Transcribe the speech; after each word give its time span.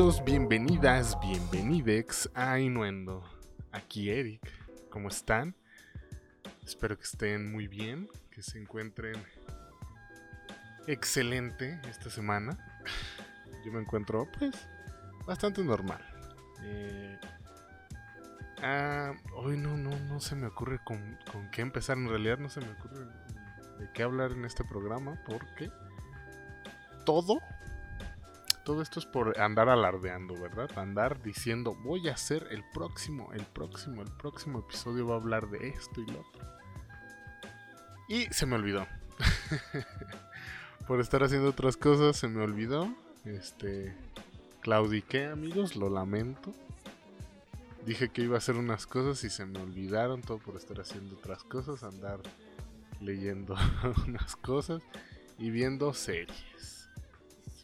Bienvenidos, 0.00 0.24
bienvenidas, 0.24 1.20
bienvenidex 1.20 2.30
a 2.32 2.58
Inuendo. 2.58 3.22
Aquí 3.70 4.08
Eric, 4.08 4.40
¿cómo 4.88 5.08
están? 5.08 5.54
Espero 6.64 6.96
que 6.96 7.04
estén 7.04 7.52
muy 7.52 7.68
bien, 7.68 8.08
que 8.30 8.40
se 8.40 8.58
encuentren 8.58 9.22
excelente 10.86 11.78
esta 11.86 12.08
semana. 12.08 12.56
Yo 13.62 13.72
me 13.72 13.80
encuentro, 13.80 14.26
pues, 14.38 14.54
bastante 15.26 15.62
normal. 15.62 16.00
Eh, 16.62 17.18
ah, 18.62 19.12
hoy 19.34 19.58
no, 19.58 19.76
no, 19.76 19.90
no 19.90 20.18
se 20.18 20.34
me 20.34 20.46
ocurre 20.46 20.80
con, 20.82 21.18
con 21.30 21.50
qué 21.50 21.60
empezar. 21.60 21.98
En 21.98 22.08
realidad 22.08 22.38
no 22.38 22.48
se 22.48 22.62
me 22.62 22.70
ocurre 22.70 23.04
de 23.78 23.92
qué 23.92 24.02
hablar 24.02 24.32
en 24.32 24.46
este 24.46 24.64
programa 24.64 25.22
porque 25.26 25.70
todo 27.04 27.38
todo 28.64 28.82
esto 28.82 29.00
es 29.00 29.06
por 29.06 29.40
andar 29.40 29.68
alardeando, 29.68 30.34
¿verdad? 30.34 30.70
Andar 30.76 31.22
diciendo, 31.22 31.74
voy 31.82 32.08
a 32.08 32.12
hacer 32.12 32.46
el 32.50 32.64
próximo, 32.72 33.32
el 33.32 33.44
próximo, 33.44 34.02
el 34.02 34.10
próximo 34.12 34.60
episodio 34.60 35.06
va 35.06 35.14
a 35.14 35.18
hablar 35.18 35.48
de 35.48 35.68
esto 35.68 36.00
y 36.00 36.06
lo 36.06 36.20
otro. 36.20 36.46
Y 38.08 38.24
se 38.26 38.46
me 38.46 38.56
olvidó. 38.56 38.86
por 40.86 41.00
estar 41.00 41.22
haciendo 41.22 41.48
otras 41.50 41.76
cosas 41.76 42.16
se 42.16 42.28
me 42.28 42.42
olvidó. 42.42 42.92
Este, 43.24 43.94
claudiqué, 44.60 45.26
amigos, 45.26 45.76
lo 45.76 45.88
lamento. 45.88 46.52
Dije 47.86 48.10
que 48.10 48.22
iba 48.22 48.34
a 48.34 48.38
hacer 48.38 48.56
unas 48.56 48.86
cosas 48.86 49.24
y 49.24 49.30
se 49.30 49.46
me 49.46 49.58
olvidaron 49.58 50.20
todo 50.20 50.38
por 50.38 50.56
estar 50.56 50.80
haciendo 50.80 51.16
otras 51.16 51.44
cosas, 51.44 51.82
andar 51.82 52.20
leyendo 53.00 53.56
unas 54.06 54.36
cosas 54.36 54.82
y 55.38 55.50
viendo 55.50 55.94
series 55.94 56.79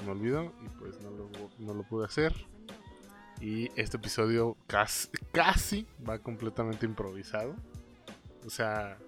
me 0.03 0.11
olvidó 0.11 0.53
y 0.65 0.69
pues 0.79 1.01
no 1.01 1.75
lo, 1.75 1.83
pude 1.85 2.05
hacer. 2.07 2.35
Y 3.41 3.71
este 3.77 3.99
episodio 3.99 4.57
casi, 4.67 5.09
casi 5.33 5.87
va 6.09 6.19
completamente 6.19 6.87
improvisado. 6.87 7.55
O 8.47 8.51
sea, 8.51 8.99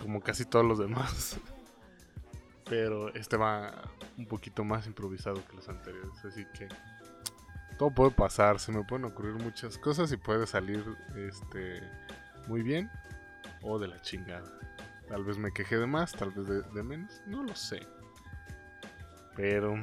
como 0.00 0.20
casi 0.20 0.44
todos 0.44 0.64
los 0.64 0.78
demás. 0.78 1.38
Pero 2.64 3.14
este 3.14 3.36
va 3.36 3.72
un 4.18 4.26
poquito 4.26 4.64
más 4.64 4.86
improvisado 4.86 5.44
que 5.46 5.56
los 5.56 5.68
anteriores. 5.68 6.24
Así 6.24 6.44
que 6.58 6.68
todo 7.78 7.90
puede 7.90 8.10
pasar. 8.10 8.58
Se 8.58 8.72
me 8.72 8.82
pueden 8.84 9.04
ocurrir 9.04 9.34
muchas 9.34 9.78
cosas 9.78 10.10
y 10.12 10.16
puede 10.16 10.46
salir 10.46 10.84
este 11.16 11.82
muy 12.48 12.62
bien 12.62 12.90
o 13.62 13.78
de 13.78 13.88
la 13.88 14.00
chingada. 14.02 14.50
Tal 15.08 15.24
vez 15.24 15.38
me 15.38 15.52
queje 15.52 15.78
de 15.78 15.86
más, 15.86 16.12
tal 16.12 16.30
vez 16.30 16.72
de 16.72 16.82
menos. 16.82 17.22
No 17.26 17.44
lo 17.44 17.54
sé. 17.54 17.86
Pero, 19.36 19.74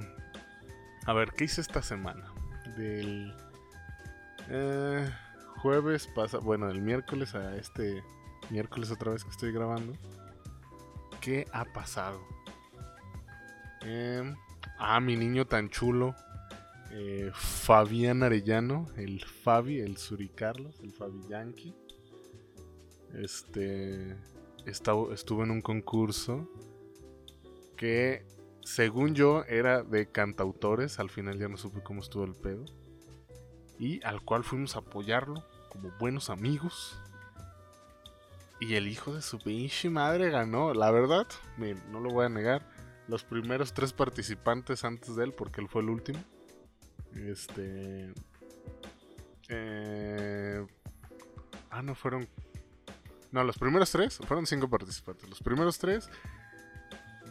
a 1.06 1.14
ver, 1.14 1.32
¿qué 1.32 1.46
hice 1.46 1.62
esta 1.62 1.82
semana? 1.82 2.34
Del 2.76 3.34
eh, 4.50 5.10
jueves 5.58 6.08
pasa, 6.08 6.40
bueno, 6.40 6.68
del 6.68 6.82
miércoles 6.82 7.36
a 7.36 7.56
este 7.56 8.04
miércoles 8.50 8.92
otra 8.92 9.12
vez 9.12 9.24
que 9.24 9.30
estoy 9.30 9.54
grabando. 9.54 9.94
¿Qué 11.22 11.48
ha 11.54 11.66
pasado? 11.66 12.20
Eh, 13.84 14.34
ah, 14.78 15.00
mi 15.00 15.16
niño 15.16 15.46
tan 15.46 15.70
chulo. 15.70 16.16
Eh, 16.92 17.32
Fabián 17.34 18.22
Arellano, 18.22 18.88
el 18.98 19.24
Fabi, 19.24 19.80
el 19.80 19.98
Suricarlos, 19.98 20.80
el 20.82 20.92
Fabi 20.92 21.22
Yankee. 21.28 21.76
Este. 23.14 24.16
estuvo 24.66 25.44
en 25.44 25.52
un 25.52 25.62
concurso 25.62 26.48
que 27.78 28.26
según 28.64 29.14
yo, 29.14 29.44
era 29.46 29.84
de 29.84 30.08
cantautores. 30.08 31.00
Al 31.00 31.10
final 31.10 31.38
ya 31.38 31.48
no 31.48 31.58
supe 31.58 31.82
cómo 31.82 32.02
estuvo 32.02 32.24
el 32.24 32.36
pedo. 32.36 32.66
Y 33.80 34.04
al 34.06 34.22
cual 34.22 34.44
fuimos 34.44 34.76
a 34.76 34.80
apoyarlo 34.80 35.44
como 35.70 35.92
buenos 36.00 36.30
amigos. 36.30 36.98
Y 38.60 38.76
el 38.76 38.88
hijo 38.88 39.14
de 39.14 39.22
su 39.22 39.40
pinche 39.40 39.90
madre 39.90 40.30
ganó. 40.30 40.74
La 40.74 40.92
verdad, 40.92 41.28
no 41.92 42.00
lo 42.00 42.10
voy 42.10 42.26
a 42.26 42.30
negar. 42.30 42.66
Los 43.08 43.24
primeros 43.24 43.74
tres 43.74 43.92
participantes 43.92 44.86
antes 44.86 45.16
de 45.16 45.26
él, 45.26 45.34
porque 45.34 45.60
él 45.60 45.68
fue 45.68 45.82
el 45.82 45.90
último. 45.90 46.24
Este. 47.14 48.14
Eh, 49.50 50.66
ah, 51.70 51.82
no 51.82 51.96
fueron. 51.96 52.30
No, 53.32 53.44
los 53.44 53.58
primeros 53.58 53.92
tres 53.92 54.20
fueron 54.26 54.46
cinco 54.46 54.70
participantes. 54.70 55.30
Los 55.30 55.42
primeros 55.42 55.78
tres 55.80 56.10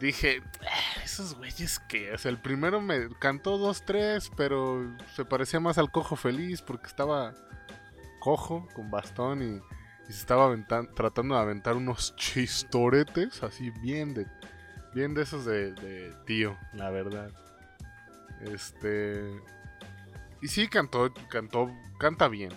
dije, 0.02 0.42
esos 1.04 1.36
güeyes 1.36 1.78
que, 1.80 2.12
o 2.12 2.18
sea, 2.18 2.30
el 2.30 2.40
primero 2.40 2.80
me 2.80 3.08
cantó 3.18 3.58
dos, 3.58 3.84
tres, 3.84 4.30
pero 4.36 4.96
se 5.14 5.24
parecía 5.24 5.60
más 5.60 5.78
al 5.78 5.90
cojo 5.90 6.16
feliz 6.16 6.62
porque 6.62 6.86
estaba 6.86 7.34
cojo 8.20 8.66
con 8.74 8.90
bastón 8.90 9.42
y, 9.42 9.72
se 10.12 10.18
estaba 10.18 10.54
tratando 10.94 11.36
de 11.36 11.40
aventar 11.40 11.74
unos 11.74 12.14
chistoretes 12.16 13.42
así 13.42 13.70
bien 13.70 14.12
de, 14.12 14.26
bien 14.94 15.14
de 15.14 15.22
esos 15.22 15.46
de, 15.46 15.72
de 15.72 16.12
tío, 16.26 16.58
la 16.74 16.90
verdad. 16.90 17.30
Este, 18.42 19.40
y 20.42 20.48
sí 20.48 20.68
cantó, 20.68 21.14
cantó, 21.28 21.70
canta 21.98 22.28
bien. 22.28 22.50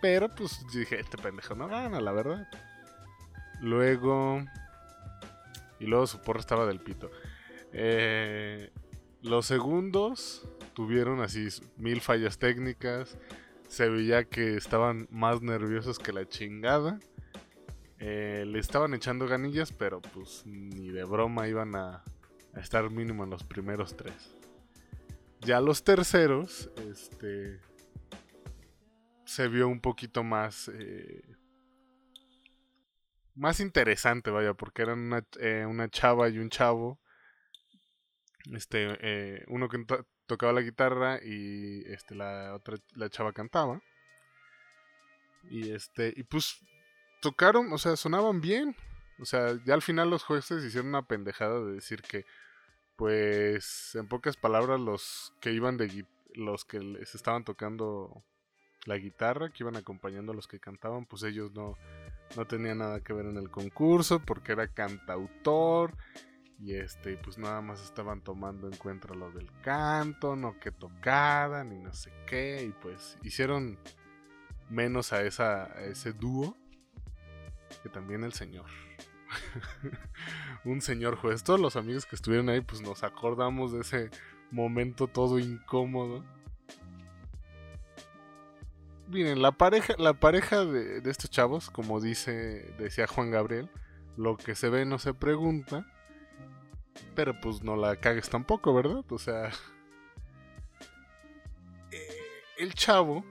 Pero 0.00 0.34
pues 0.34 0.64
dije, 0.72 0.98
este 0.98 1.18
pendejo 1.18 1.54
no 1.54 1.68
gana, 1.68 2.00
la 2.00 2.12
verdad. 2.12 2.48
Luego 3.60 4.42
y 5.80 5.86
luego 5.86 6.06
su 6.06 6.20
porra 6.20 6.40
estaba 6.40 6.66
del 6.66 6.80
pito. 6.80 7.10
Eh, 7.72 8.70
los 9.22 9.46
segundos 9.46 10.48
tuvieron 10.74 11.20
así 11.20 11.48
mil 11.76 12.00
fallas 12.00 12.38
técnicas. 12.38 13.18
Se 13.68 13.88
veía 13.88 14.24
que 14.24 14.56
estaban 14.56 15.08
más 15.10 15.42
nerviosos 15.42 15.98
que 15.98 16.12
la 16.12 16.28
chingada. 16.28 17.00
Eh, 17.98 18.44
le 18.46 18.58
estaban 18.58 18.94
echando 18.94 19.26
ganillas, 19.26 19.72
pero 19.72 20.00
pues 20.00 20.42
ni 20.46 20.88
de 20.88 21.04
broma 21.04 21.48
iban 21.48 21.74
a, 21.76 22.02
estar 22.56 22.90
mínimo 22.90 23.24
en 23.24 23.30
los 23.30 23.44
primeros 23.44 23.96
tres. 23.96 24.34
Ya 25.40 25.60
los 25.60 25.84
terceros, 25.84 26.70
este, 26.90 27.60
se 29.24 29.48
vio 29.48 29.68
un 29.68 29.80
poquito 29.80 30.24
más 30.24 30.70
eh, 30.74 31.22
más 33.34 33.60
interesante, 33.60 34.30
vaya, 34.30 34.54
porque 34.54 34.82
eran 34.82 35.00
una, 35.00 35.24
eh, 35.38 35.64
una 35.66 35.88
chava 35.88 36.28
y 36.28 36.38
un 36.38 36.50
chavo. 36.50 37.00
Este, 38.52 38.96
eh, 39.00 39.44
uno 39.48 39.68
que 39.68 39.84
tocaba 40.26 40.52
la 40.52 40.62
guitarra 40.62 41.20
y 41.22 41.82
este, 41.92 42.14
la 42.14 42.54
otra, 42.54 42.76
la 42.94 43.10
chava 43.10 43.32
cantaba. 43.32 43.82
Y 45.50 45.72
este, 45.72 46.12
y 46.16 46.22
pues 46.24 46.60
tocaron, 47.20 47.72
o 47.72 47.78
sea, 47.78 47.96
sonaban 47.96 48.40
bien. 48.40 48.76
O 49.20 49.24
sea, 49.24 49.58
ya 49.64 49.74
al 49.74 49.82
final 49.82 50.10
los 50.10 50.24
jueces 50.24 50.64
hicieron 50.64 50.88
una 50.88 51.06
pendejada 51.06 51.60
de 51.60 51.74
decir 51.74 52.02
que, 52.02 52.24
pues, 52.96 53.94
en 53.94 54.08
pocas 54.08 54.36
palabras, 54.36 54.80
los 54.80 55.34
que 55.40 55.52
iban 55.52 55.76
de 55.76 56.06
los 56.34 56.64
que 56.64 56.80
les 56.80 57.14
estaban 57.14 57.44
tocando 57.44 58.24
la 58.86 58.96
guitarra, 58.96 59.50
que 59.50 59.62
iban 59.62 59.76
acompañando 59.76 60.32
a 60.32 60.34
los 60.34 60.48
que 60.48 60.60
cantaban, 60.60 61.06
pues 61.06 61.22
ellos 61.22 61.52
no, 61.52 61.76
no 62.36 62.46
tenía 62.46 62.74
nada 62.74 63.00
que 63.00 63.12
ver 63.12 63.26
en 63.26 63.36
el 63.36 63.50
concurso 63.50 64.20
porque 64.20 64.52
era 64.52 64.68
cantautor 64.68 65.96
y 66.58 66.74
este 66.74 67.16
pues 67.16 67.38
nada 67.38 67.62
más 67.62 67.82
estaban 67.82 68.22
tomando 68.22 68.68
en 68.68 68.76
cuenta 68.76 69.14
lo 69.14 69.30
del 69.32 69.50
canto, 69.62 70.36
no 70.36 70.58
que 70.60 70.70
tocaran 70.70 71.72
y 71.72 71.78
no 71.78 71.92
sé 71.92 72.12
qué 72.26 72.64
y 72.64 72.72
pues 72.82 73.18
hicieron 73.22 73.78
menos 74.68 75.12
a 75.12 75.22
esa 75.22 75.66
ese 75.80 76.12
dúo 76.12 76.56
que 77.82 77.88
también 77.88 78.24
el 78.24 78.32
señor. 78.32 78.66
un 80.64 80.80
señor 80.80 81.16
juez. 81.16 81.44
Todos 81.44 81.60
los 81.60 81.76
amigos 81.76 82.04
que 82.04 82.16
estuvieron 82.16 82.48
ahí 82.48 82.60
pues 82.60 82.82
nos 82.82 83.04
acordamos 83.04 83.72
de 83.72 83.80
ese 83.80 84.10
momento 84.50 85.06
todo 85.06 85.38
incómodo 85.38 86.24
miren, 89.10 89.42
la 89.42 89.52
pareja, 89.52 89.94
la 89.98 90.14
pareja 90.14 90.64
de, 90.64 90.98
estos 91.10 91.30
chavos, 91.30 91.70
como 91.70 92.00
dice, 92.00 92.74
decía 92.78 93.06
Juan 93.06 93.30
Gabriel, 93.30 93.68
lo 94.16 94.36
que 94.36 94.54
se 94.54 94.68
ve 94.68 94.84
no 94.84 94.98
se 94.98 95.14
pregunta. 95.14 95.86
Pero 97.14 97.40
pues 97.40 97.62
no 97.62 97.76
la 97.76 97.96
cagues 97.96 98.28
tampoco, 98.28 98.74
¿verdad? 98.74 99.04
O 99.10 99.18
sea. 99.18 99.50
Eh, 101.92 102.42
el 102.58 102.74
chavo 102.74 103.24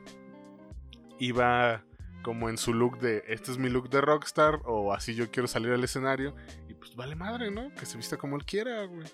iba 1.20 1.84
como 2.24 2.50
en 2.50 2.58
su 2.58 2.74
look 2.74 3.00
de 3.00 3.24
este 3.28 3.52
es 3.52 3.58
mi 3.58 3.70
look 3.70 3.90
de 3.90 4.02
rockstar 4.02 4.62
o 4.66 4.94
así 4.94 5.16
yo 5.16 5.32
quiero 5.32 5.48
salir 5.48 5.72
al 5.72 5.84
escenario 5.84 6.36
y 6.68 6.74
pues 6.74 6.96
vale 6.96 7.16
madre, 7.16 7.52
¿no? 7.52 7.74
Que 7.74 7.86
se 7.86 7.98
vista 7.98 8.18
como 8.18 8.36
él 8.36 8.46
quiera, 8.46 8.84
güey. 8.86 9.08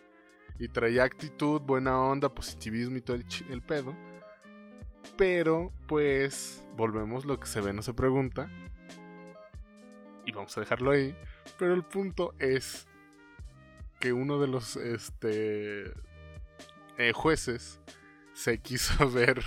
Y 0.57 0.69
traía 0.69 1.03
actitud, 1.03 1.61
buena 1.61 1.99
onda, 1.99 2.33
positivismo 2.33 2.97
y 2.97 3.01
todo 3.01 3.17
el 3.17 3.61
pedo. 3.61 3.95
Pero, 5.17 5.71
pues, 5.87 6.63
volvemos, 6.75 7.25
lo 7.25 7.39
que 7.39 7.47
se 7.47 7.61
ve 7.61 7.73
no 7.73 7.81
se 7.81 7.93
pregunta. 7.93 8.49
Y 10.25 10.31
vamos 10.31 10.57
a 10.57 10.61
dejarlo 10.61 10.91
ahí. 10.91 11.15
Pero 11.57 11.73
el 11.73 11.83
punto 11.83 12.33
es 12.39 12.87
que 13.99 14.13
uno 14.13 14.39
de 14.39 14.47
los, 14.47 14.75
este, 14.75 15.85
eh, 16.97 17.11
jueces 17.13 17.81
se 18.33 18.57
quiso 18.61 19.09
ver, 19.09 19.43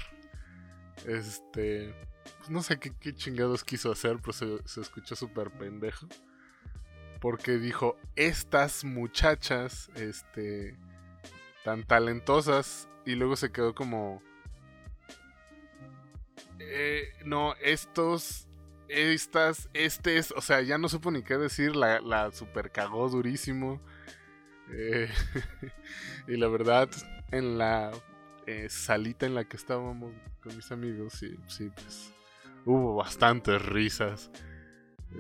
este, 1.07 1.95
pues 2.39 2.51
no 2.51 2.63
sé 2.63 2.79
qué, 2.79 3.15
chingados 3.15 3.65
quiso 3.65 3.93
hacer, 3.93 4.19
pero 4.21 4.33
se, 4.33 4.69
se 4.69 4.81
escuchó 4.81 5.17
súper 5.17 5.51
pendejo. 5.51 6.07
Porque 7.21 7.59
dijo, 7.59 7.97
estas 8.15 8.85
muchachas, 8.85 9.91
este, 9.97 10.77
tan 11.65 11.85
talentosas, 11.85 12.89
y 13.05 13.15
luego 13.15 13.37
se 13.37 13.51
quedó 13.51 13.75
como... 13.75 14.23
Eh, 16.71 17.13
no, 17.25 17.55
estos 17.63 18.49
estas, 18.89 19.69
este 19.75 20.17
es, 20.17 20.33
o 20.33 20.41
sea, 20.41 20.63
ya 20.63 20.79
no 20.79 20.89
supo 20.89 21.11
ni 21.11 21.23
qué 21.23 21.37
decir, 21.37 21.77
la, 21.77 22.01
la 22.01 22.33
super 22.33 22.71
cagó 22.71 23.09
durísimo. 23.09 23.81
Eh, 24.71 25.09
y 26.29 26.37
la 26.37 26.49
verdad, 26.49 26.89
en 27.31 27.59
la 27.59 27.93
eh, 28.47 28.69
salita 28.69 29.27
en 29.27 29.35
la 29.35 29.45
que 29.45 29.57
estábamos 29.57 30.13
con 30.43 30.57
mis 30.57 30.71
amigos, 30.73 31.15
sí, 31.15 31.37
sí, 31.47 31.71
pues 31.75 32.13
hubo 32.65 32.97
bastantes 32.97 33.65
risas. 33.65 34.31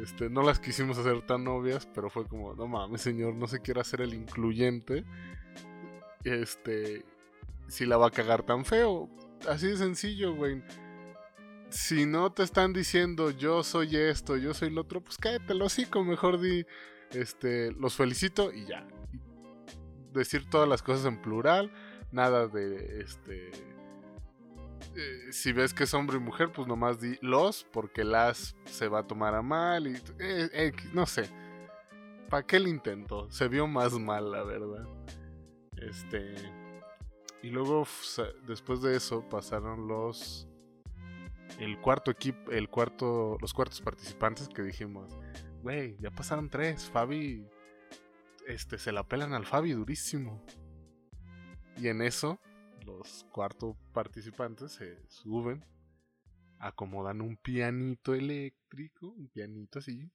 Este, 0.02 0.28
no 0.28 0.42
las 0.42 0.60
quisimos 0.60 0.98
hacer 0.98 1.22
tan 1.22 1.46
obvias, 1.48 1.86
pero 1.94 2.10
fue 2.10 2.26
como, 2.26 2.54
no 2.54 2.66
mames, 2.66 3.00
señor, 3.00 3.34
no 3.34 3.46
se 3.46 3.60
quiere 3.60 3.80
hacer 3.80 4.00
el 4.00 4.14
incluyente. 4.14 5.04
Este, 6.24 7.04
si 7.68 7.86
la 7.86 7.96
va 7.96 8.08
a 8.08 8.10
cagar 8.10 8.42
tan 8.42 8.64
feo. 8.64 9.08
Así 9.48 9.68
de 9.68 9.76
sencillo, 9.76 10.34
güey 10.34 10.62
si 11.70 12.06
no 12.06 12.32
te 12.32 12.42
están 12.42 12.72
diciendo 12.72 13.30
yo 13.30 13.62
soy 13.62 13.96
esto, 13.96 14.36
yo 14.36 14.54
soy 14.54 14.70
lo 14.70 14.82
otro, 14.82 15.00
pues 15.00 15.18
cállate 15.18 15.52
el 15.52 15.62
hocico, 15.62 16.04
mejor 16.04 16.40
di, 16.40 16.64
este, 17.10 17.72
los 17.72 17.94
felicito 17.96 18.52
y 18.52 18.66
ya. 18.66 18.86
Decir 20.12 20.48
todas 20.48 20.68
las 20.68 20.82
cosas 20.82 21.06
en 21.06 21.20
plural, 21.20 21.72
nada 22.10 22.48
de, 22.48 23.00
este, 23.02 23.50
eh, 24.96 25.32
si 25.32 25.52
ves 25.52 25.74
que 25.74 25.84
es 25.84 25.94
hombre 25.94 26.16
y 26.16 26.20
mujer, 26.20 26.50
pues 26.52 26.66
nomás 26.66 27.00
di 27.00 27.18
los, 27.20 27.64
porque 27.72 28.04
las 28.04 28.56
se 28.64 28.88
va 28.88 29.00
a 29.00 29.06
tomar 29.06 29.34
a 29.34 29.42
mal 29.42 29.86
y, 29.86 29.96
eh, 30.18 30.72
no 30.92 31.06
sé. 31.06 31.28
¿Para 32.28 32.46
qué 32.46 32.56
el 32.56 32.68
intento? 32.68 33.30
Se 33.30 33.48
vio 33.48 33.66
más 33.66 33.92
mal, 33.98 34.30
la 34.30 34.42
verdad. 34.42 34.86
Este. 35.76 36.34
Y 37.42 37.50
luego, 37.50 37.86
después 38.46 38.82
de 38.82 38.96
eso, 38.96 39.26
pasaron 39.28 39.86
los 39.88 40.48
el 41.58 41.80
cuarto 41.80 42.10
equipo, 42.10 42.50
el 42.50 42.68
cuarto, 42.68 43.36
los 43.40 43.52
cuartos 43.52 43.80
participantes 43.80 44.48
que 44.48 44.62
dijimos, 44.62 45.18
güey, 45.62 45.96
ya 46.00 46.10
pasaron 46.10 46.48
tres, 46.48 46.90
Fabi, 46.90 47.46
este, 48.46 48.78
se 48.78 48.92
la 48.92 49.06
pelan 49.06 49.34
al 49.34 49.46
Fabi 49.46 49.72
durísimo. 49.72 50.44
Y 51.76 51.88
en 51.88 52.02
eso, 52.02 52.38
los 52.84 53.24
cuartos 53.30 53.76
participantes 53.92 54.72
se 54.72 55.06
suben, 55.08 55.64
acomodan 56.58 57.20
un 57.20 57.36
pianito 57.36 58.14
eléctrico, 58.14 59.08
un 59.08 59.28
pianito 59.28 59.78
así, 59.78 60.10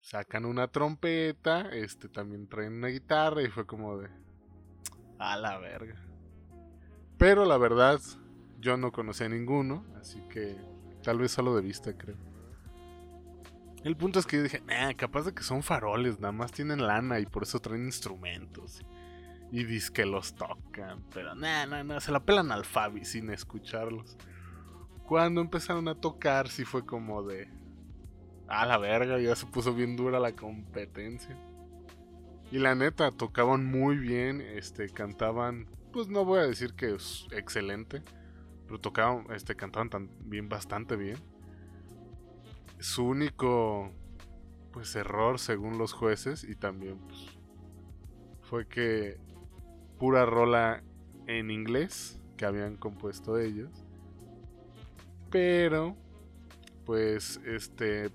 sacan 0.00 0.44
una 0.44 0.68
trompeta, 0.68 1.70
este, 1.70 2.08
también 2.08 2.48
traen 2.48 2.74
una 2.74 2.88
guitarra 2.88 3.42
y 3.42 3.48
fue 3.48 3.66
como 3.66 3.98
de, 3.98 4.08
a 5.18 5.36
la 5.36 5.58
verga. 5.58 5.96
Pero 7.18 7.44
la 7.44 7.58
verdad, 7.58 8.00
yo 8.58 8.76
no 8.76 8.92
conocía 8.92 9.28
ninguno, 9.28 9.84
así 10.00 10.20
que 10.28 10.56
tal 11.02 11.18
vez 11.18 11.32
solo 11.32 11.54
de 11.54 11.62
vista, 11.62 11.96
creo. 11.96 12.16
El 13.84 13.96
punto 13.96 14.18
es 14.18 14.26
que 14.26 14.36
yo 14.36 14.42
dije, 14.42 14.60
nah, 14.66 14.92
capaz 14.94 15.22
de 15.22 15.32
que 15.32 15.42
son 15.42 15.62
faroles, 15.62 16.18
nada 16.18 16.32
más 16.32 16.50
tienen 16.50 16.84
lana 16.86 17.20
y 17.20 17.26
por 17.26 17.44
eso 17.44 17.60
traen 17.60 17.84
instrumentos. 17.84 18.82
Y 19.50 19.64
dis 19.64 19.90
que 19.90 20.04
los 20.04 20.34
tocan, 20.34 21.04
pero 21.14 21.34
nah, 21.34 21.64
nah, 21.64 21.82
nah, 21.82 22.00
se 22.00 22.12
la 22.12 22.20
pelan 22.20 22.52
al 22.52 22.64
Fabi 22.64 23.04
sin 23.04 23.30
escucharlos. 23.30 24.16
Cuando 25.06 25.40
empezaron 25.40 25.88
a 25.88 25.94
tocar, 25.94 26.48
sí 26.48 26.64
fue 26.64 26.84
como 26.84 27.22
de. 27.22 27.48
A 28.46 28.66
la 28.66 28.76
verga, 28.78 29.18
ya 29.18 29.34
se 29.36 29.46
puso 29.46 29.72
bien 29.72 29.96
dura 29.96 30.20
la 30.20 30.32
competencia. 30.32 31.36
Y 32.50 32.58
la 32.58 32.74
neta, 32.74 33.10
tocaban 33.12 33.64
muy 33.64 33.96
bien, 33.96 34.40
este, 34.40 34.88
cantaban, 34.88 35.66
pues 35.92 36.08
no 36.08 36.24
voy 36.24 36.40
a 36.40 36.46
decir 36.46 36.74
que 36.74 36.94
es 36.94 37.26
excelente, 37.30 38.02
pero 38.68 38.78
tocaban, 38.78 39.26
este, 39.32 39.56
cantaban 39.56 39.88
también 39.88 40.50
bastante 40.50 40.94
bien. 40.94 41.16
Su 42.78 43.06
único 43.06 43.90
pues 44.72 44.94
error 44.94 45.38
según 45.38 45.78
los 45.78 45.94
jueces 45.94 46.44
y 46.44 46.54
también 46.54 46.98
pues, 46.98 47.38
fue 48.42 48.68
que 48.68 49.18
pura 49.98 50.26
rola 50.26 50.84
en 51.26 51.50
inglés 51.50 52.20
que 52.36 52.44
habían 52.44 52.76
compuesto 52.76 53.38
ellos. 53.38 53.70
Pero 55.30 55.96
pues 56.84 57.40
este 57.46 58.10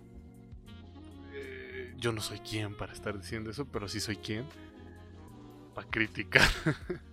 eh, 1.34 1.96
yo 1.98 2.12
no 2.12 2.22
soy 2.22 2.40
quien 2.40 2.78
para 2.78 2.94
estar 2.94 3.18
diciendo 3.18 3.50
eso, 3.50 3.66
pero 3.66 3.88
sí 3.88 4.00
soy 4.00 4.18
quien 4.18 4.46
para 5.74 5.90
criticar 5.90 6.48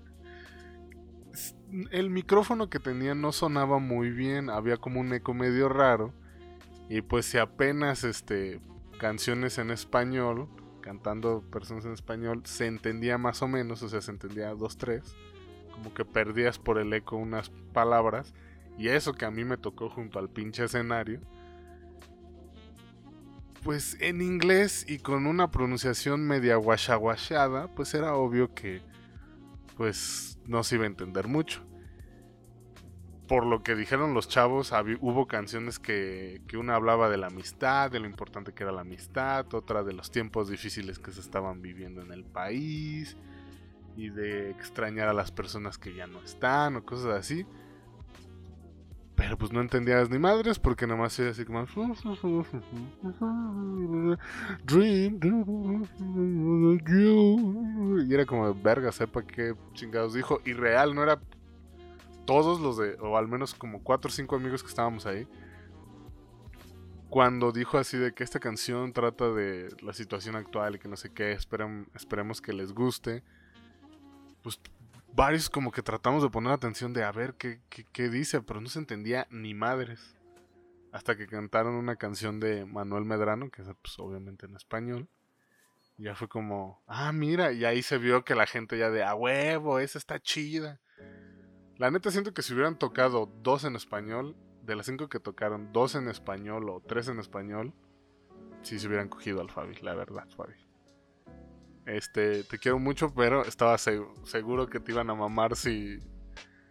el 1.91 2.11
micrófono 2.11 2.69
que 2.69 2.81
tenía 2.81 3.15
no 3.15 3.32
sonaba 3.32 3.79
muy 3.79 4.11
bien, 4.11 4.50
había 4.50 4.77
como 4.77 5.00
un 5.00 5.12
eco 5.12 5.35
medio 5.35 5.69
raro. 5.69 6.12
Y 6.88 7.03
pues 7.03 7.27
si 7.27 7.38
apenas 7.38 8.05
este 8.05 8.61
canciones 8.99 9.59
en 9.59 9.71
español, 9.71 10.49
cantando 10.81 11.43
personas 11.50 11.85
en 11.85 11.93
español, 11.93 12.43
se 12.44 12.67
entendía 12.67 13.17
más 13.17 13.43
o 13.43 13.49
menos, 13.49 13.82
o 13.82 13.88
sea, 13.88 14.00
se 14.00 14.11
entendía 14.11 14.55
dos, 14.55 14.77
tres. 14.77 15.15
Como 15.73 15.94
que 15.94 16.05
perdías 16.05 16.59
por 16.59 16.79
el 16.79 16.93
eco 16.93 17.17
unas 17.17 17.50
palabras. 17.73 18.35
Y 18.77 18.88
eso 18.88 19.15
que 19.15 19.25
a 19.25 19.31
mí 19.31 19.44
me 19.44 19.56
tocó 19.56 19.88
junto 19.88 20.19
al 20.19 20.29
pinche 20.29 20.65
escenario. 20.65 21.21
Pues 23.62 23.97
en 24.00 24.23
inglés 24.23 24.87
y 24.88 24.99
con 24.99 25.27
una 25.27 25.50
pronunciación 25.50 26.27
media 26.27 26.56
guachaguachada, 26.56 27.69
pues 27.69 27.94
era 27.94 28.15
obvio 28.15 28.55
que 28.55 28.82
pues 29.77 30.39
no 30.46 30.62
se 30.62 30.77
iba 30.77 30.84
a 30.84 30.89
entender 30.89 31.29
mucho. 31.29 31.65
Por 33.29 33.46
lo 33.46 33.62
que 33.62 33.77
dijeron 33.77 34.12
los 34.12 34.29
chavos, 34.29 34.72
hubo 35.00 35.27
canciones 35.29 35.79
que, 35.79 36.43
que 36.48 36.56
una 36.56 36.74
hablaba 36.74 37.08
de 37.08 37.17
la 37.17 37.29
amistad, 37.29 37.91
de 37.91 38.00
lo 38.00 38.06
importante 38.06 38.53
que 38.53 38.65
era 38.65 38.72
la 38.72 38.81
amistad, 38.81 39.55
otra 39.55 39.84
de 39.84 39.93
los 39.93 40.10
tiempos 40.10 40.48
difíciles 40.48 40.98
que 40.98 41.12
se 41.12 41.20
estaban 41.20 41.62
viviendo 41.62 42.03
en 42.03 42.12
el 42.12 42.24
país 42.24 43.17
y 43.96 44.08
de 44.08 44.50
extrañar 44.50 45.08
a 45.08 45.12
las 45.12 45.31
personas 45.31 45.79
que 45.79 45.94
ya 45.94 46.06
no 46.06 46.20
están 46.22 46.77
o 46.77 46.84
cosas 46.84 47.19
así. 47.19 47.46
Pero 49.20 49.36
pues 49.36 49.53
no 49.53 49.60
entendías 49.60 50.08
ni 50.08 50.19
madres 50.19 50.58
porque 50.58 50.86
nomás 50.86 51.19
era 51.19 51.32
así 51.32 51.44
como... 51.44 51.67
Dream. 54.65 55.20
Y 58.08 58.15
era 58.15 58.24
como 58.24 58.55
verga, 58.55 58.91
sepa 58.91 59.22
qué 59.22 59.55
chingados 59.74 60.15
dijo. 60.15 60.41
Y 60.46 60.55
real, 60.55 60.94
no 60.94 61.03
era 61.03 61.20
todos 62.24 62.62
los 62.62 62.79
de... 62.79 62.96
O 63.00 63.19
al 63.19 63.29
menos 63.29 63.53
como 63.53 63.82
cuatro 63.82 64.08
o 64.08 64.12
cinco 64.12 64.36
amigos 64.36 64.62
que 64.62 64.70
estábamos 64.70 65.05
ahí. 65.05 65.29
Cuando 67.10 67.53
dijo 67.53 67.77
así 67.77 67.98
de 67.98 68.15
que 68.15 68.24
esta 68.24 68.41
canción 68.41 68.94
trata 68.94 69.31
de 69.31 69.69
la 69.82 69.93
situación 69.93 70.34
actual 70.34 70.77
y 70.77 70.79
que 70.79 70.89
no 70.89 70.96
sé 70.96 71.12
qué, 71.12 71.32
esperemos 71.32 72.41
que 72.41 72.55
les 72.55 72.72
guste. 72.72 73.22
Pues 74.43 74.58
varios 75.14 75.50
como 75.50 75.72
que 75.72 75.82
tratamos 75.82 76.22
de 76.22 76.31
poner 76.31 76.52
atención 76.52 76.93
de 76.93 77.05
a 77.05 77.12
ver 77.12 77.34
qué, 77.34 77.60
qué, 77.69 78.08
dice, 78.08 78.43
pero 78.43 78.60
no 78.60 78.69
se 78.69 78.79
entendía 78.79 79.26
ni 79.31 79.55
madres. 79.55 80.17
Hasta 80.93 81.17
que 81.17 81.26
cantaron 81.26 81.74
una 81.74 81.96
canción 81.96 82.40
de 82.40 82.64
Manuel 82.67 83.05
Medrano, 83.05 83.50
que 83.50 83.62
es 83.62 83.69
pues, 83.81 83.98
obviamente 83.98 84.46
en 84.46 84.56
español. 84.56 85.08
Ya 85.98 86.14
fue 86.14 86.29
como, 86.29 86.82
ah, 86.86 87.12
mira, 87.12 87.52
y 87.52 87.64
ahí 87.64 87.82
se 87.82 87.98
vio 87.98 88.24
que 88.24 88.34
la 88.34 88.46
gente 88.46 88.79
ya 88.79 88.90
de, 88.90 89.05
a 89.05 89.14
huevo, 89.14 89.79
esa 89.79 89.98
está 89.98 90.19
chida. 90.19 90.81
La 91.76 91.90
neta 91.90 92.10
siento 92.10 92.34
que 92.34 92.43
si 92.43 92.55
hubieran 92.55 92.79
tocado 92.79 93.31
dos 93.43 93.64
en 93.64 93.76
español, 93.76 94.36
de 94.62 94.76
las 94.76 94.86
cinco 94.86 95.08
que 95.08 95.20
tocaron, 95.20 95.72
dos 95.72 95.94
en 95.94 96.08
español 96.08 96.69
o 96.70 96.81
tres 96.81 97.08
en 97.08 97.19
español, 97.19 97.72
sí 98.62 98.79
se 98.79 98.86
hubieran 98.86 99.08
cogido 99.08 99.40
al 99.40 99.50
Fabi, 99.50 99.76
la 99.82 99.94
verdad, 99.94 100.29
Fabi. 100.36 100.55
Este, 101.87 102.44
te 102.44 102.58
quiero 102.58 102.79
mucho, 102.79 103.13
pero 103.15 103.44
estaba 103.44 103.79
seguro 103.79 104.69
que 104.69 104.81
te 104.81 104.93
iban 104.93 105.10
a 105.10 105.15
mamar 105.15 105.56
si, 105.56 105.99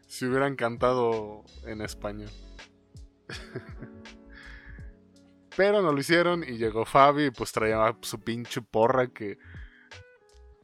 si 0.07 0.25
hubieran 0.25 0.55
cantado 0.55 1.43
en 1.65 1.81
español. 1.81 2.29
pero 5.55 5.81
no 5.81 5.91
lo 5.91 5.99
hicieron 5.99 6.43
y 6.43 6.57
llegó 6.57 6.85
Fabi 6.85 7.25
y 7.25 7.31
pues 7.31 7.51
traía 7.51 7.95
su 8.01 8.21
pinche 8.21 8.61
porra 8.61 9.07
que 9.07 9.37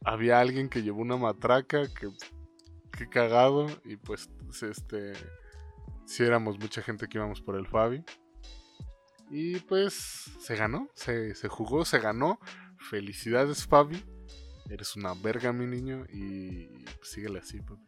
había 0.04 0.40
alguien 0.40 0.70
que 0.70 0.82
llevó 0.82 1.02
una 1.02 1.16
matraca 1.16 1.82
que, 1.92 2.08
que 2.96 3.08
cagado 3.08 3.66
y 3.84 3.96
pues 3.96 4.30
este 4.62 5.12
si 6.06 6.22
éramos 6.22 6.58
mucha 6.58 6.80
gente 6.80 7.08
que 7.08 7.18
íbamos 7.18 7.42
por 7.42 7.56
el 7.56 7.66
Fabi. 7.66 8.04
Y 9.28 9.58
pues 9.60 10.30
se 10.38 10.56
ganó, 10.56 10.88
se, 10.94 11.34
se 11.34 11.48
jugó, 11.48 11.84
se 11.84 11.98
ganó. 11.98 12.38
Felicidades 12.78 13.66
Fabi. 13.66 14.02
Eres 14.68 14.96
una 14.96 15.14
verga, 15.14 15.52
mi 15.52 15.66
niño, 15.66 16.04
y 16.12 16.66
pues, 16.98 17.10
síguele 17.10 17.38
así, 17.38 17.60
papi. 17.60 17.82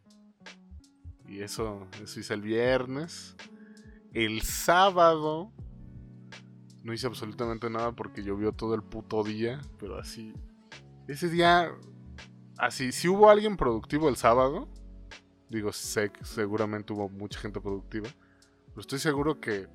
Y 1.27 1.41
eso, 1.41 1.87
eso 2.01 2.19
hice 2.19 2.33
el 2.33 2.41
viernes. 2.41 3.35
El 4.13 4.41
sábado 4.41 5.53
no 6.83 6.93
hice 6.93 7.05
absolutamente 7.05 7.69
nada 7.69 7.91
porque 7.91 8.23
llovió 8.23 8.51
todo 8.51 8.73
el 8.73 8.81
puto 8.81 9.23
día. 9.23 9.61
Pero 9.79 9.99
así. 9.99 10.33
Ese 11.07 11.29
día. 11.29 11.71
Así, 12.57 12.91
si 12.91 13.07
hubo 13.07 13.29
alguien 13.29 13.57
productivo 13.57 14.09
el 14.09 14.15
sábado. 14.15 14.67
Digo, 15.49 15.71
sé 15.71 16.11
que 16.11 16.25
seguramente 16.25 16.93
hubo 16.93 17.09
mucha 17.09 17.39
gente 17.39 17.61
productiva. 17.61 18.09
Pero 18.67 18.81
estoy 18.81 18.99
seguro 18.99 19.39
que 19.39 19.67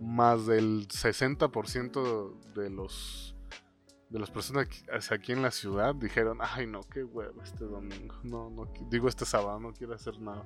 más 0.00 0.46
del 0.46 0.88
60% 0.88 2.52
de 2.54 2.70
los 2.70 3.36
de 4.10 4.18
las 4.18 4.30
personas 4.30 4.66
aquí, 5.10 5.32
en 5.32 5.40
la 5.40 5.52
ciudad 5.52 5.94
dijeron, 5.94 6.38
ay 6.40 6.66
no, 6.66 6.82
qué 6.82 7.04
huevo 7.04 7.42
este 7.42 7.64
domingo. 7.64 8.16
No, 8.24 8.50
no, 8.50 8.66
digo 8.90 9.08
este 9.08 9.24
sábado, 9.24 9.60
no 9.60 9.72
quiero 9.72 9.94
hacer 9.94 10.20
nada. 10.20 10.44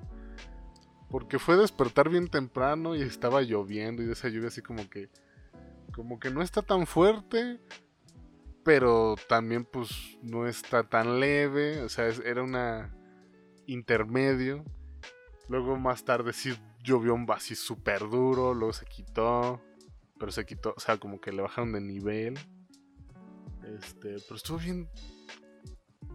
Porque 1.09 1.39
fue 1.39 1.57
despertar 1.57 2.11
bien 2.11 2.29
temprano 2.29 2.95
y 2.95 3.01
estaba 3.01 3.41
lloviendo 3.41 4.03
y 4.03 4.07
de 4.07 4.13
esa 4.13 4.29
lluvia 4.29 4.49
así 4.49 4.61
como 4.61 4.89
que, 4.91 5.09
como 5.95 6.21
que 6.21 6.31
no 6.31 6.43
está 6.43 6.61
tan 6.61 6.87
fuerte, 6.87 7.59
pero 8.65 9.15
también 9.29 9.65
pues 9.65 10.19
no 10.23 10.47
está 10.47 10.83
tan 10.85 11.19
leve, 11.19 11.81
o 11.83 11.89
sea, 11.89 12.09
era 12.09 12.43
una 12.43 12.95
intermedio. 13.67 14.63
Luego 15.49 15.79
más 15.79 16.05
tarde 16.05 16.35
sí 16.35 16.55
llovió 16.83 17.15
un 17.15 17.27
así 17.31 17.55
súper 17.55 18.01
duro, 18.11 18.53
luego 18.53 18.75
se 18.75 18.85
quitó, 18.85 19.63
pero 20.19 20.33
se 20.33 20.45
quitó, 20.45 20.75
o 20.77 20.81
sea, 20.81 20.99
como 20.99 21.19
que 21.19 21.33
le 21.33 21.41
bajaron 21.41 21.73
de 21.73 21.81
nivel. 21.81 22.39
Este, 23.73 24.17
pero 24.27 24.37
estuvo 24.37 24.59
bien. 24.59 24.89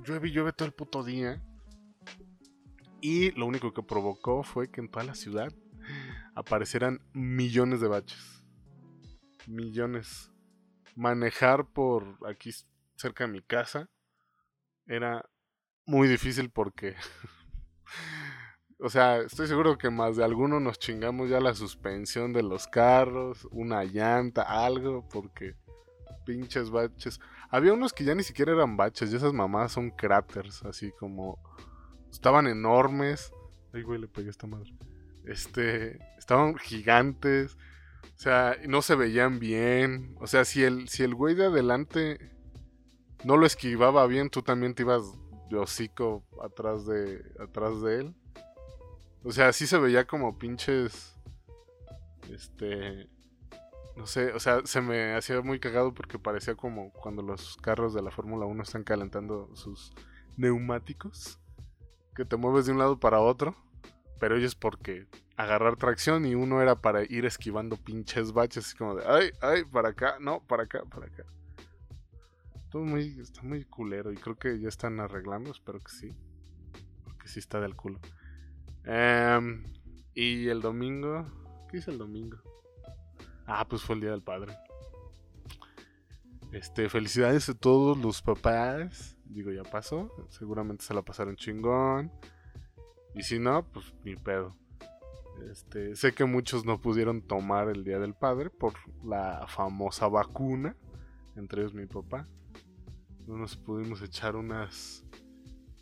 Llueve 0.03 0.29
y 0.29 0.31
llueve 0.31 0.53
todo 0.53 0.67
el 0.67 0.73
puto 0.73 1.03
día. 1.03 1.41
Y 3.01 3.31
lo 3.31 3.45
único 3.45 3.73
que 3.73 3.83
provocó 3.83 4.43
fue 4.43 4.69
que 4.69 4.81
en 4.81 4.89
toda 4.89 5.05
la 5.05 5.15
ciudad 5.15 5.53
aparecieran 6.35 6.99
millones 7.13 7.81
de 7.81 7.87
baches. 7.87 8.43
Millones. 9.47 10.31
Manejar 10.95 11.65
por 11.65 12.17
aquí 12.27 12.51
cerca 12.95 13.25
de 13.25 13.31
mi 13.31 13.41
casa 13.41 13.89
era 14.85 15.29
muy 15.85 16.07
difícil 16.07 16.49
porque... 16.49 16.95
o 18.79 18.89
sea, 18.89 19.17
estoy 19.17 19.47
seguro 19.47 19.77
que 19.77 19.89
más 19.89 20.17
de 20.17 20.23
alguno 20.23 20.59
nos 20.59 20.77
chingamos 20.77 21.29
ya 21.29 21.39
la 21.39 21.53
suspensión 21.53 22.33
de 22.33 22.43
los 22.43 22.67
carros, 22.67 23.47
una 23.51 23.83
llanta, 23.83 24.43
algo, 24.43 25.07
porque 25.09 25.55
pinches 26.25 26.69
baches. 26.69 27.19
Había 27.49 27.73
unos 27.73 27.93
que 27.93 28.03
ya 28.03 28.13
ni 28.13 28.23
siquiera 28.23 28.53
eran 28.53 28.77
baches, 28.77 29.11
y 29.11 29.15
esas 29.15 29.33
mamadas 29.33 29.71
son 29.71 29.89
cráteres, 29.91 30.63
así 30.63 30.91
como. 30.99 31.39
Estaban 32.11 32.47
enormes. 32.47 33.31
Ay, 33.73 33.83
güey, 33.83 33.99
le 33.99 34.07
pegué 34.07 34.29
esta 34.29 34.47
madre. 34.47 34.73
Este. 35.25 35.99
Estaban 36.17 36.55
gigantes. 36.57 37.57
O 38.03 38.21
sea, 38.21 38.55
no 38.67 38.81
se 38.81 38.95
veían 38.95 39.39
bien. 39.39 40.15
O 40.19 40.27
sea, 40.27 40.45
si 40.45 40.63
el, 40.63 40.89
si 40.89 41.03
el 41.03 41.15
güey 41.15 41.35
de 41.35 41.45
adelante 41.45 42.19
no 43.23 43.37
lo 43.37 43.45
esquivaba 43.45 44.05
bien, 44.07 44.29
tú 44.29 44.41
también 44.41 44.73
te 44.75 44.83
ibas 44.83 45.03
de 45.49 45.57
hocico 45.57 46.23
atrás 46.43 46.85
de, 46.85 47.23
atrás 47.39 47.81
de 47.81 47.99
él. 47.99 48.15
O 49.23 49.31
sea, 49.31 49.53
sí 49.53 49.67
se 49.67 49.77
veía 49.77 50.05
como 50.05 50.37
pinches. 50.37 51.15
Este 52.29 53.09
no 53.99 54.07
sé, 54.07 54.31
o 54.31 54.39
sea, 54.39 54.61
se 54.63 54.79
me 54.79 55.13
hacía 55.13 55.41
muy 55.41 55.59
cagado 55.59 55.93
porque 55.93 56.17
parecía 56.17 56.55
como 56.55 56.93
cuando 56.93 57.21
los 57.21 57.57
carros 57.57 57.93
de 57.93 58.01
la 58.01 58.11
Fórmula 58.11 58.45
1 58.45 58.63
están 58.63 58.85
calentando 58.85 59.53
sus 59.57 59.91
neumáticos, 60.37 61.37
que 62.15 62.23
te 62.23 62.37
mueves 62.37 62.65
de 62.65 62.71
un 62.71 62.77
lado 62.77 62.97
para 62.97 63.19
otro, 63.19 63.57
pero 64.17 64.37
ellos 64.37 64.55
porque 64.55 65.07
agarrar 65.35 65.75
tracción 65.75 66.25
y 66.25 66.33
uno 66.33 66.61
era 66.61 66.75
para 66.79 67.03
ir 67.03 67.25
esquivando 67.25 67.75
pinches 67.75 68.31
baches, 68.31 68.67
así 68.67 68.77
como 68.77 68.95
de, 68.95 69.03
ay, 69.05 69.31
ay, 69.41 69.65
para 69.65 69.89
acá, 69.89 70.15
no, 70.21 70.39
para 70.47 70.63
acá, 70.63 70.81
para 70.85 71.07
acá. 71.07 71.25
Todo 72.71 72.85
muy, 72.85 73.19
está 73.19 73.41
muy 73.41 73.65
culero 73.65 74.13
y 74.13 74.15
creo 74.15 74.39
que 74.39 74.61
ya 74.61 74.69
están 74.69 75.01
arreglando, 75.01 75.51
espero 75.51 75.79
que 75.79 75.91
sí, 75.91 76.15
porque 77.03 77.27
sí 77.27 77.39
está 77.39 77.59
del 77.59 77.75
culo. 77.75 77.99
Em, 78.85 79.65
y 80.13 80.47
el 80.47 80.61
domingo, 80.61 81.25
¿qué 81.69 81.79
hice 81.79 81.91
el 81.91 81.97
domingo? 81.97 82.37
Ah, 83.51 83.67
pues 83.67 83.81
fue 83.81 83.95
el 83.95 84.01
Día 84.01 84.11
del 84.11 84.21
Padre. 84.21 84.55
Este, 86.51 86.87
felicidades 86.87 87.49
a 87.49 87.55
todos 87.55 87.97
los 87.97 88.21
papás. 88.21 89.17
Digo, 89.25 89.51
ya 89.51 89.63
pasó. 89.63 90.11
Seguramente 90.29 90.85
se 90.85 90.93
la 90.93 91.01
pasaron 91.01 91.35
chingón. 91.35 92.11
Y 93.15 93.23
si 93.23 93.39
no, 93.39 93.65
pues 93.71 93.91
ni 94.03 94.15
pedo. 94.15 94.55
Este, 95.49 95.95
sé 95.95 96.13
que 96.13 96.25
muchos 96.25 96.63
no 96.63 96.79
pudieron 96.79 97.23
tomar 97.23 97.69
el 97.69 97.83
Día 97.83 97.97
del 97.97 98.13
Padre 98.13 98.51
por 98.51 98.73
la 99.03 99.47
famosa 99.47 100.07
vacuna. 100.07 100.75
Entre 101.35 101.61
ellos 101.61 101.73
mi 101.73 101.87
papá. 101.87 102.27
No 103.25 103.35
nos 103.35 103.57
pudimos 103.57 104.03
echar 104.03 104.35
unas 104.35 105.03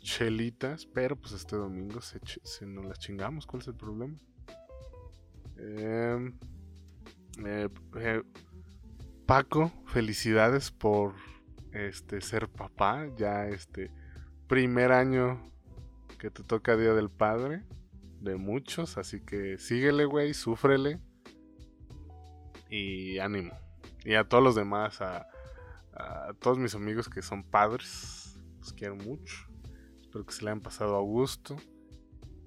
chelitas. 0.00 0.86
Pero 0.86 1.16
pues 1.16 1.34
este 1.34 1.54
domingo 1.54 2.00
se, 2.00 2.66
nos 2.66 2.86
las 2.86 2.98
chingamos. 2.98 3.46
¿Cuál 3.46 3.60
es 3.60 3.68
el 3.68 3.74
problema? 3.74 4.16
Eh, 5.58 6.32
eh, 7.44 7.68
eh, 7.96 8.22
Paco, 9.26 9.72
felicidades 9.86 10.70
por 10.70 11.14
este 11.72 12.20
ser 12.20 12.48
papá. 12.48 13.06
Ya 13.16 13.46
este 13.46 13.90
primer 14.46 14.92
año 14.92 15.42
que 16.18 16.30
te 16.30 16.42
toca 16.42 16.76
Día 16.76 16.94
del 16.94 17.10
Padre. 17.10 17.64
De 18.20 18.36
muchos. 18.36 18.98
Así 18.98 19.20
que 19.20 19.58
síguele, 19.58 20.04
güey, 20.04 20.34
súfrele. 20.34 21.00
Y 22.70 23.18
ánimo. 23.18 23.52
Y 24.04 24.14
a 24.14 24.24
todos 24.24 24.42
los 24.42 24.54
demás, 24.54 25.00
a, 25.00 25.26
todos 26.40 26.58
mis 26.58 26.74
amigos 26.74 27.08
que 27.08 27.22
son 27.22 27.42
padres. 27.42 28.40
Los 28.60 28.72
quiero 28.72 28.96
mucho. 28.96 29.46
Espero 30.00 30.24
que 30.24 30.32
se 30.32 30.44
le 30.44 30.50
hayan 30.50 30.60
pasado 30.60 30.96
a 30.96 31.00
gusto. 31.00 31.56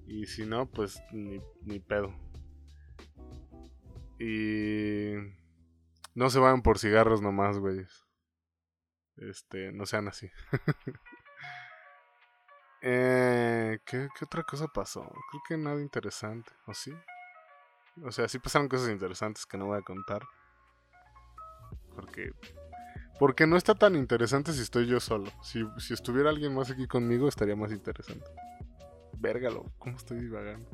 Y 0.06 0.26
si 0.26 0.44
no, 0.44 0.66
pues 0.66 1.00
ni, 1.12 1.40
ni 1.62 1.78
pedo. 1.78 2.12
Y 4.22 5.14
no 6.14 6.30
se 6.30 6.38
van 6.38 6.62
por 6.62 6.78
cigarros 6.78 7.20
nomás, 7.20 7.58
güeyes. 7.58 8.06
Este, 9.16 9.72
no 9.72 9.84
sean 9.84 10.06
así. 10.06 10.30
eh, 12.82 13.80
¿qué, 13.84 14.08
otra 14.22 14.44
cosa 14.44 14.68
pasó? 14.68 15.02
Creo 15.02 15.42
que 15.48 15.56
nada 15.56 15.80
interesante, 15.80 16.52
¿o 16.68 16.74
sí? 16.74 16.92
O 18.04 18.12
sea, 18.12 18.28
sí 18.28 18.38
pasaron 18.38 18.68
cosas 18.68 18.90
interesantes 18.90 19.44
que 19.44 19.58
no 19.58 19.66
voy 19.66 19.78
a 19.78 19.82
contar. 19.82 20.22
Porque. 21.92 22.30
Porque 23.18 23.48
no 23.48 23.56
está 23.56 23.74
tan 23.74 23.96
interesante 23.96 24.52
si 24.52 24.62
estoy 24.62 24.86
yo 24.86 25.00
solo. 25.00 25.32
Si, 25.42 25.64
si 25.78 25.94
estuviera 25.94 26.30
alguien 26.30 26.54
más 26.54 26.70
aquí 26.70 26.86
conmigo, 26.86 27.28
estaría 27.28 27.56
más 27.56 27.72
interesante. 27.72 28.30
Vérgalo, 29.18 29.64
¿cómo 29.78 29.96
estoy 29.96 30.20
divagando? 30.20 30.70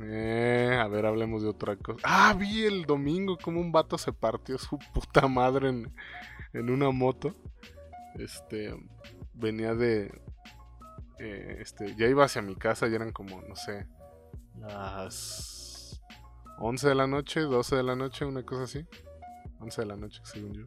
Eh, 0.00 0.78
a 0.80 0.86
ver, 0.88 1.06
hablemos 1.06 1.42
de 1.42 1.48
otra 1.48 1.76
cosa. 1.76 2.00
Ah, 2.04 2.34
vi 2.38 2.64
el 2.64 2.84
domingo 2.84 3.36
como 3.36 3.60
un 3.60 3.72
vato 3.72 3.98
se 3.98 4.12
partió 4.12 4.58
su 4.58 4.78
puta 4.94 5.26
madre 5.28 5.68
en, 5.68 6.70
una 6.70 6.90
moto. 6.90 7.34
Este, 8.14 8.74
venía 9.34 9.74
de... 9.74 10.12
Eh, 11.18 11.58
este, 11.60 11.96
ya 11.96 12.06
iba 12.06 12.24
hacia 12.24 12.42
mi 12.42 12.54
casa 12.54 12.86
y 12.86 12.94
eran 12.94 13.10
como, 13.10 13.42
no 13.42 13.56
sé, 13.56 13.88
las 14.60 16.00
11 16.58 16.88
de 16.88 16.94
la 16.94 17.08
noche, 17.08 17.40
12 17.40 17.76
de 17.76 17.82
la 17.82 17.96
noche, 17.96 18.24
una 18.24 18.44
cosa 18.44 18.64
así. 18.64 18.86
11 19.60 19.80
de 19.80 19.86
la 19.86 19.96
noche, 19.96 20.20
según 20.24 20.52
yo. 20.52 20.66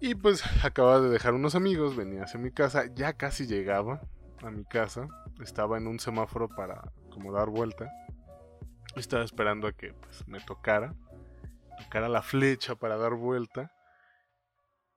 Y 0.00 0.14
pues 0.16 0.42
acababa 0.64 1.00
de 1.00 1.08
dejar 1.08 1.32
unos 1.32 1.54
amigos, 1.54 1.96
venía 1.96 2.24
hacia 2.24 2.40
mi 2.40 2.50
casa, 2.50 2.86
ya 2.94 3.14
casi 3.14 3.46
llegaba 3.46 4.02
a 4.42 4.50
mi 4.50 4.64
casa. 4.64 5.08
Estaba 5.40 5.78
en 5.78 5.86
un 5.86 5.98
semáforo 5.98 6.48
para 6.48 6.92
como 7.12 7.32
dar 7.32 7.48
vuelta. 7.48 7.90
Estaba 8.96 9.24
esperando 9.24 9.66
a 9.68 9.72
que 9.72 9.94
pues, 9.94 10.26
me 10.26 10.40
tocara. 10.40 10.94
Tocara 11.78 12.08
la 12.08 12.22
flecha 12.22 12.74
para 12.74 12.96
dar 12.96 13.14
vuelta. 13.14 13.72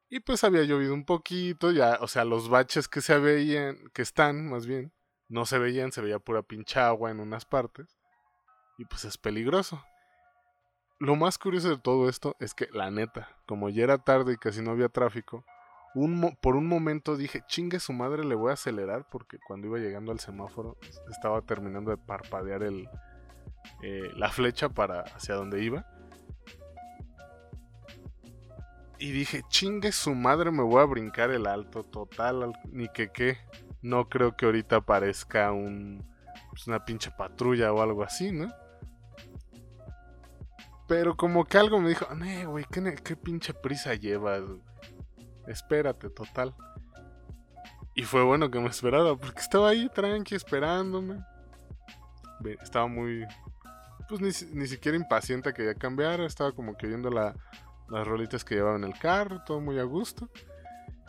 Y 0.10 0.20
pues 0.20 0.44
había 0.44 0.64
llovido 0.64 0.94
un 0.94 1.06
poquito, 1.06 1.72
ya, 1.72 1.98
o 2.00 2.08
sea, 2.08 2.26
los 2.26 2.48
baches 2.48 2.88
que 2.88 3.02
se 3.02 3.18
veían, 3.18 3.78
que 3.94 4.02
están 4.04 4.48
más 4.48 4.68
bien, 4.68 4.94
no 5.28 5.46
se 5.46 5.58
veían, 5.58 5.92
se 5.92 6.02
veía 6.02 6.20
pura 6.20 6.44
pincha 6.44 6.88
agua 6.88 7.10
en 7.10 7.20
unas 7.20 7.46
partes. 7.46 7.98
Y 8.78 8.86
pues 8.86 9.06
es 9.06 9.18
peligroso. 9.18 9.84
Lo 11.00 11.16
más 11.16 11.38
curioso 11.38 11.70
de 11.70 11.78
todo 11.78 12.08
esto 12.08 12.36
es 12.40 12.54
que, 12.54 12.68
la 12.72 12.92
neta, 12.92 13.36
como 13.46 13.70
ya 13.70 13.84
era 13.84 13.98
tarde 13.98 14.34
y 14.34 14.38
casi 14.38 14.62
no 14.62 14.72
había 14.72 14.90
tráfico, 14.90 15.44
por 16.42 16.58
un 16.58 16.68
momento 16.68 17.16
dije, 17.16 17.44
chingue 17.48 17.80
su 17.80 17.94
madre, 17.94 18.26
le 18.26 18.36
voy 18.36 18.50
a 18.50 18.54
acelerar 18.54 19.08
porque 19.10 19.38
cuando 19.40 19.68
iba 19.68 19.78
llegando 19.78 20.12
al 20.12 20.20
semáforo 20.20 20.78
estaba 21.10 21.42
terminando 21.42 21.92
de 21.92 21.98
parpadear 21.98 22.64
eh, 22.64 24.12
la 24.16 24.30
flecha 24.30 24.70
para 24.70 25.02
hacia 25.02 25.36
donde 25.36 25.64
iba. 25.64 25.86
Y 29.00 29.12
dije, 29.12 29.44
chingue 29.48 29.92
su 29.92 30.16
madre, 30.16 30.52
me 30.52 30.64
voy 30.64 30.82
a 30.82 30.86
brincar 30.86 31.30
el 31.32 31.48
alto 31.48 31.84
total, 31.84 32.54
ni 32.72 32.88
que 32.90 33.10
qué. 33.12 33.38
No 33.82 34.10
creo 34.10 34.36
que 34.36 34.46
ahorita 34.46 34.78
aparezca 34.78 35.52
un 35.52 36.06
pues, 36.50 36.68
una 36.68 36.84
pinche 36.86 37.12
patrulla 37.12 37.74
o 37.74 37.82
algo 37.82 38.04
así, 38.04 38.32
¿no? 38.32 38.52
Pero 40.88 41.18
como 41.18 41.46
que 41.46 41.58
algo 41.58 41.82
me 41.82 41.90
dijo, 41.90 42.08
güey, 42.48 42.66
¿qué, 42.72 42.96
¿qué, 43.04 43.16
pinche 43.16 43.54
prisa 43.54 43.96
llevas? 43.96 44.44
Espérate, 45.48 46.10
total. 46.10 46.56
Y 47.96 48.04
fue 48.04 48.24
bueno 48.24 48.52
que 48.52 48.60
me 48.60 48.68
esperara, 48.68 49.16
porque 49.16 49.40
estaba 49.40 49.70
ahí 49.70 49.90
tranqui 49.90 50.36
esperándome. 50.36 51.24
Estaba 52.62 52.88
muy... 52.88 53.26
Pues 54.08 54.22
ni, 54.22 54.60
ni 54.60 54.68
siquiera 54.68 54.98
impaciente 54.98 55.54
que 55.54 55.66
ya 55.66 55.74
cambiara, 55.74 56.26
estaba 56.26 56.52
como 56.52 56.78
que 56.78 56.88
viendo 56.88 57.10
la, 57.10 57.36
las 57.90 58.08
rolitas 58.08 58.44
que 58.44 58.56
llevaba 58.56 58.76
en 58.76 58.84
el 58.84 58.98
carro, 59.00 59.44
todo 59.46 59.62
muy 59.62 59.80
a 59.80 59.84
gusto. 59.84 60.30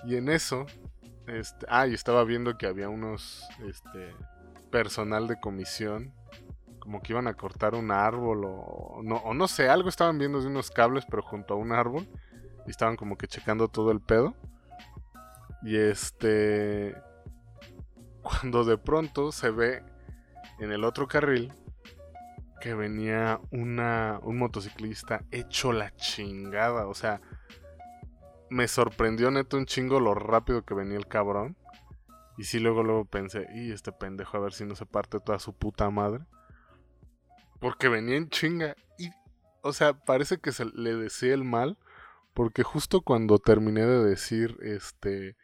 Y 0.05 0.17
en 0.17 0.29
eso, 0.29 0.67
este, 1.27 1.67
ah, 1.69 1.87
y 1.87 1.95
estaba 1.95 2.25
viendo 2.25 2.57
que 2.57 2.67
había 2.67 2.89
unos, 2.89 3.47
este, 3.67 4.15
personal 4.71 5.27
de 5.27 5.39
comisión 5.41 6.13
como 6.87 7.03
que 7.03 7.13
iban 7.13 7.27
a 7.27 7.35
cortar 7.35 7.75
un 7.75 7.91
árbol 7.91 8.45
o 8.45 9.01
no, 9.03 9.17
o 9.17 9.35
no 9.35 9.49
sé, 9.49 9.69
algo 9.69 9.89
estaban 9.89 10.19
viendo 10.19 10.41
de 10.41 10.47
unos 10.47 10.71
cables, 10.71 11.05
pero 11.11 11.21
junto 11.21 11.55
a 11.55 11.57
un 11.57 11.73
árbol. 11.73 12.07
Y 12.67 12.71
estaban 12.71 12.97
como 12.97 13.17
que 13.17 13.27
checando 13.27 13.69
todo 13.69 13.91
el 13.91 14.01
pedo. 14.01 14.35
Y 15.63 15.77
este. 15.77 16.95
Cuando 18.23 18.65
de 18.65 18.77
pronto 18.77 19.31
se 19.31 19.51
ve 19.51 19.85
en 20.59 20.73
el 20.73 20.85
otro 20.85 21.07
carril 21.07 21.53
que 22.61 22.75
venía 22.75 23.41
una, 23.51 24.19
un 24.23 24.39
motociclista 24.39 25.23
hecho 25.31 25.73
la 25.73 25.95
chingada. 25.95 26.87
O 26.87 26.95
sea, 26.95 27.21
me 28.51 28.69
sorprendió 28.69 29.31
neto 29.31 29.57
un 29.57 29.67
chingo 29.67 30.01
lo 30.01 30.15
rápido 30.15 30.65
que 30.65 30.75
venía 30.75 30.97
el 30.97 31.07
cabrón. 31.07 31.57
Y 32.39 32.45
sí, 32.45 32.59
luego, 32.59 32.83
luego 32.83 33.05
pensé, 33.07 33.47
y 33.55 33.73
este 33.73 33.93
pendejo 33.93 34.37
a 34.37 34.41
ver 34.41 34.53
si 34.53 34.65
no 34.65 34.75
se 34.75 34.85
parte 34.85 35.21
toda 35.21 35.39
su 35.39 35.55
puta 35.55 35.89
madre. 35.91 36.25
Porque 37.61 37.89
venía 37.89 38.17
en 38.17 38.29
chinga. 38.29 38.77
Y, 38.99 39.11
o 39.63 39.73
sea, 39.73 39.95
parece 39.95 40.39
que 40.39 40.53
se 40.53 40.67
le 40.67 40.95
decía 40.95 41.35
el 41.35 41.45
mal. 41.45 41.79
Porque 42.37 42.63
justo 42.63 43.01
cuando 43.01 43.39
terminé 43.39 43.87
de 43.87 44.05
decir, 44.05 44.59
este, 44.61 45.39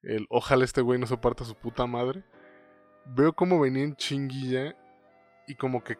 el 0.00 0.26
ojalá 0.30 0.64
este 0.64 0.80
güey 0.80 0.98
no 0.98 1.06
se 1.06 1.18
parta 1.18 1.44
su 1.44 1.54
puta 1.54 1.86
madre, 1.86 2.24
veo 3.04 3.34
como 3.34 3.60
venía 3.60 3.84
en 3.84 3.94
chinguilla 3.94 4.74
y 5.46 5.56
como 5.56 5.84
que 5.84 5.98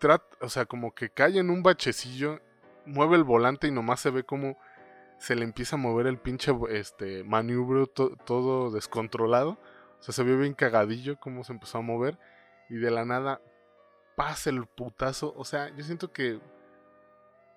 trata, 0.00 0.24
o 0.40 0.48
sea, 0.48 0.64
como 0.64 0.94
que 0.94 1.10
cae 1.10 1.38
en 1.38 1.50
un 1.50 1.62
bachecillo, 1.62 2.40
mueve 2.86 3.16
el 3.16 3.24
volante 3.24 3.66
y 3.66 3.72
nomás 3.72 4.00
se 4.00 4.08
ve 4.08 4.24
como 4.24 4.56
se 5.18 5.36
le 5.36 5.44
empieza 5.44 5.76
a 5.76 5.78
mover 5.78 6.06
el 6.06 6.16
pinche 6.16 6.50
este 6.70 7.22
maniobro 7.22 7.86
todo 7.86 8.70
descontrolado. 8.70 9.58
O 10.00 10.02
sea, 10.02 10.14
se 10.14 10.24
vio 10.24 10.38
bien 10.38 10.54
cagadillo 10.54 11.20
como 11.20 11.44
se 11.44 11.52
empezó 11.52 11.76
a 11.76 11.82
mover 11.82 12.18
y 12.70 12.76
de 12.76 12.90
la 12.90 13.04
nada 13.04 13.42
pasa 14.16 14.48
el 14.48 14.64
putazo. 14.64 15.34
O 15.36 15.44
sea, 15.44 15.68
yo 15.76 15.84
siento 15.84 16.10
que 16.10 16.40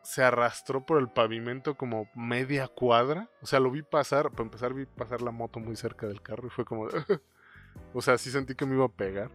se 0.08 0.24
arrastró 0.24 0.86
por 0.86 1.00
el 1.00 1.10
pavimento 1.10 1.76
como 1.76 2.10
media 2.16 2.70
cuadra. 2.70 3.30
O 3.42 3.46
sea, 3.46 3.60
lo 3.60 3.70
vi 3.70 3.82
pasar, 3.82 4.32
para 4.32 4.44
empezar 4.44 4.74
vi 4.74 4.86
pasar 4.86 5.22
la 5.22 5.32
moto 5.32 5.60
muy 5.60 5.76
cerca 5.76 6.08
del 6.08 6.22
carro 6.22 6.48
y 6.48 6.50
fue 6.50 6.64
como... 6.64 6.88
o 7.94 8.02
sea, 8.02 8.18
sí 8.18 8.32
sentí 8.32 8.56
que 8.56 8.66
me 8.66 8.76
iba 8.76 8.86
a 8.86 8.90
pegar. 8.90 9.30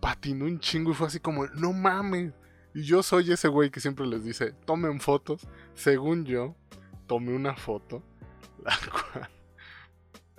Patinó 0.00 0.46
un 0.46 0.60
chingo 0.60 0.92
y 0.92 0.94
fue 0.94 1.08
así 1.08 1.20
como, 1.20 1.46
no 1.48 1.74
mames. 1.74 2.32
Y 2.72 2.84
yo 2.84 3.02
soy 3.02 3.30
ese 3.32 3.48
güey 3.48 3.70
que 3.70 3.80
siempre 3.80 4.06
les 4.06 4.24
dice, 4.24 4.52
tomen 4.64 4.98
fotos. 4.98 5.46
Según 5.74 6.24
yo, 6.24 6.56
tomé 7.06 7.36
una 7.36 7.54
foto. 7.54 8.02
La 8.64 8.78
cual 8.90 9.28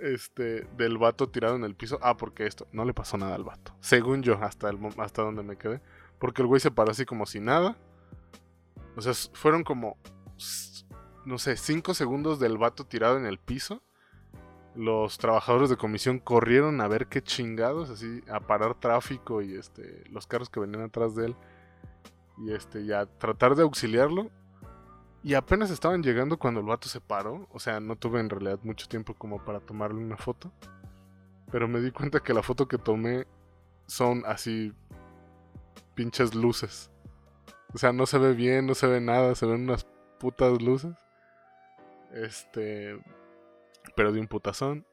este, 0.00 0.66
del 0.76 0.98
vato 0.98 1.28
tirado 1.28 1.54
en 1.54 1.62
el 1.62 1.76
piso. 1.76 2.00
Ah, 2.02 2.16
porque 2.16 2.46
esto, 2.46 2.66
no 2.72 2.84
le 2.84 2.92
pasó 2.92 3.16
nada 3.18 3.36
al 3.36 3.44
vato. 3.44 3.72
Según 3.78 4.24
yo, 4.24 4.34
hasta, 4.42 4.68
el, 4.68 4.80
hasta 4.98 5.22
donde 5.22 5.44
me 5.44 5.56
quedé. 5.56 5.80
Porque 6.18 6.42
el 6.42 6.48
güey 6.48 6.60
se 6.60 6.72
paró 6.72 6.90
así 6.90 7.04
como 7.04 7.24
si 7.24 7.38
nada. 7.38 7.76
O 8.96 9.00
sea, 9.00 9.12
fueron 9.32 9.64
como, 9.64 9.96
no 11.24 11.38
sé, 11.38 11.56
5 11.56 11.94
segundos 11.94 12.38
del 12.38 12.58
vato 12.58 12.84
tirado 12.84 13.16
en 13.16 13.26
el 13.26 13.38
piso. 13.38 13.82
Los 14.74 15.18
trabajadores 15.18 15.70
de 15.70 15.76
comisión 15.76 16.18
corrieron 16.18 16.80
a 16.80 16.88
ver 16.88 17.06
qué 17.06 17.22
chingados, 17.22 17.90
así, 17.90 18.22
a 18.30 18.40
parar 18.40 18.74
tráfico 18.74 19.42
y 19.42 19.54
este, 19.54 20.04
los 20.10 20.26
carros 20.26 20.48
que 20.48 20.60
venían 20.60 20.82
atrás 20.82 21.14
de 21.14 21.26
él. 21.26 21.36
Y 22.38 22.52
este, 22.52 22.84
ya 22.86 23.06
tratar 23.06 23.54
de 23.54 23.62
auxiliarlo. 23.62 24.30
Y 25.22 25.34
apenas 25.34 25.70
estaban 25.70 26.02
llegando 26.02 26.38
cuando 26.38 26.60
el 26.60 26.66
vato 26.66 26.88
se 26.88 27.00
paró. 27.00 27.46
O 27.52 27.60
sea, 27.60 27.80
no 27.80 27.96
tuve 27.96 28.20
en 28.20 28.30
realidad 28.30 28.58
mucho 28.62 28.88
tiempo 28.88 29.14
como 29.14 29.44
para 29.44 29.60
tomarle 29.60 30.02
una 30.02 30.16
foto. 30.16 30.50
Pero 31.50 31.68
me 31.68 31.80
di 31.80 31.90
cuenta 31.92 32.20
que 32.20 32.34
la 32.34 32.42
foto 32.42 32.66
que 32.66 32.78
tomé 32.78 33.26
son 33.86 34.24
así 34.26 34.72
pinches 35.94 36.34
luces. 36.34 36.91
O 37.74 37.78
sea, 37.78 37.92
no 37.92 38.06
se 38.06 38.18
ve 38.18 38.34
bien, 38.34 38.66
no 38.66 38.74
se 38.74 38.86
ve 38.86 39.00
nada, 39.00 39.34
se 39.34 39.46
ven 39.46 39.62
unas 39.62 39.86
putas 40.18 40.60
luces. 40.60 40.94
Este. 42.12 42.98
Pero 43.96 44.12
de 44.12 44.20
un 44.20 44.28
putazón. 44.28 44.86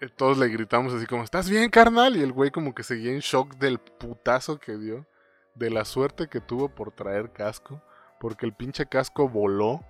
Eh, 0.00 0.08
todos 0.08 0.38
le 0.38 0.48
gritamos 0.48 0.94
así 0.94 1.06
como, 1.06 1.24
¿estás 1.24 1.50
bien, 1.50 1.70
carnal? 1.70 2.16
Y 2.16 2.22
el 2.22 2.32
güey 2.32 2.50
como 2.50 2.74
que 2.74 2.82
seguía 2.82 3.12
en 3.12 3.20
shock 3.20 3.56
del 3.56 3.78
putazo 3.78 4.58
que 4.58 4.76
dio. 4.76 5.06
De 5.54 5.68
la 5.68 5.84
suerte 5.84 6.28
que 6.28 6.40
tuvo 6.40 6.68
por 6.68 6.92
traer 6.92 7.32
casco 7.32 7.82
porque 8.20 8.44
el 8.44 8.52
pinche 8.52 8.86
casco 8.86 9.28
voló 9.28 9.80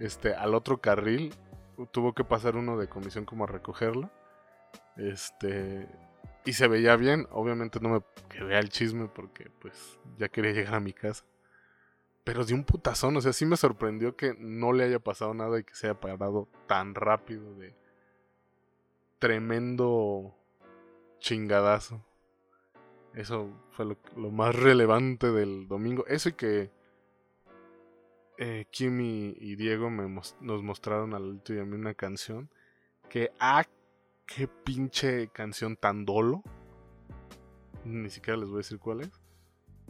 este, 0.00 0.34
al 0.34 0.54
otro 0.54 0.80
carril. 0.80 1.32
Tuvo 1.92 2.12
que 2.12 2.24
pasar 2.24 2.56
uno 2.56 2.76
de 2.76 2.88
comisión 2.88 3.24
como 3.24 3.44
a 3.44 3.46
recogerlo. 3.46 4.10
Este. 4.96 5.88
Y 6.48 6.54
se 6.54 6.66
veía 6.66 6.96
bien. 6.96 7.28
Obviamente 7.30 7.78
no 7.78 7.90
me 7.90 8.00
quedé 8.30 8.56
al 8.56 8.70
chisme 8.70 9.06
porque 9.06 9.50
pues 9.58 9.98
ya 10.16 10.30
quería 10.30 10.52
llegar 10.52 10.76
a 10.76 10.80
mi 10.80 10.94
casa. 10.94 11.26
Pero 12.24 12.42
de 12.42 12.54
un 12.54 12.64
putazón, 12.64 13.14
o 13.18 13.20
sea, 13.20 13.34
sí 13.34 13.44
me 13.44 13.58
sorprendió 13.58 14.16
que 14.16 14.34
no 14.38 14.72
le 14.72 14.84
haya 14.84 14.98
pasado 14.98 15.34
nada 15.34 15.58
y 15.58 15.64
que 15.64 15.74
se 15.74 15.88
haya 15.88 16.00
parado 16.00 16.48
tan 16.66 16.94
rápido 16.94 17.54
de 17.56 17.76
tremendo 19.18 20.34
chingadazo. 21.18 22.02
Eso 23.12 23.50
fue 23.72 23.84
lo, 23.84 24.30
más 24.30 24.54
relevante 24.54 25.30
del 25.30 25.68
domingo. 25.68 26.06
Eso 26.06 26.30
y 26.30 26.32
que 26.32 26.70
eh, 28.38 28.64
Kim 28.70 28.98
y, 29.02 29.54
Diego 29.56 29.90
nos 29.90 30.62
mostraron 30.62 31.12
al 31.12 31.42
y 31.46 31.58
a 31.58 31.64
mí 31.66 31.74
una 31.74 31.92
canción 31.92 32.48
que, 33.10 33.32
ah, 33.38 33.66
qué 34.28 34.46
pinche 34.46 35.28
canción 35.28 35.76
tan 35.76 36.04
dolo. 36.04 36.42
Ni 37.84 38.10
siquiera 38.10 38.38
les 38.38 38.48
voy 38.48 38.56
a 38.56 38.58
decir 38.58 38.78
cuál 38.78 39.00
es. 39.00 39.10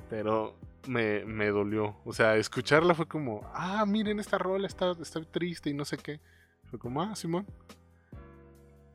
Pero 0.08 0.56
me, 0.86 1.46
dolió. 1.48 1.96
O 2.04 2.12
sea, 2.12 2.36
escucharla 2.36 2.94
fue 2.94 3.06
como, 3.06 3.42
ah, 3.52 3.84
miren 3.86 4.20
esta 4.20 4.38
rola, 4.38 4.66
está, 4.66 4.92
está 4.92 5.20
triste 5.22 5.68
y 5.68 5.74
no 5.74 5.84
sé 5.84 5.98
qué. 5.98 6.20
Fue 6.70 6.78
como, 6.78 7.02
ah, 7.02 7.14
Simón. 7.14 7.46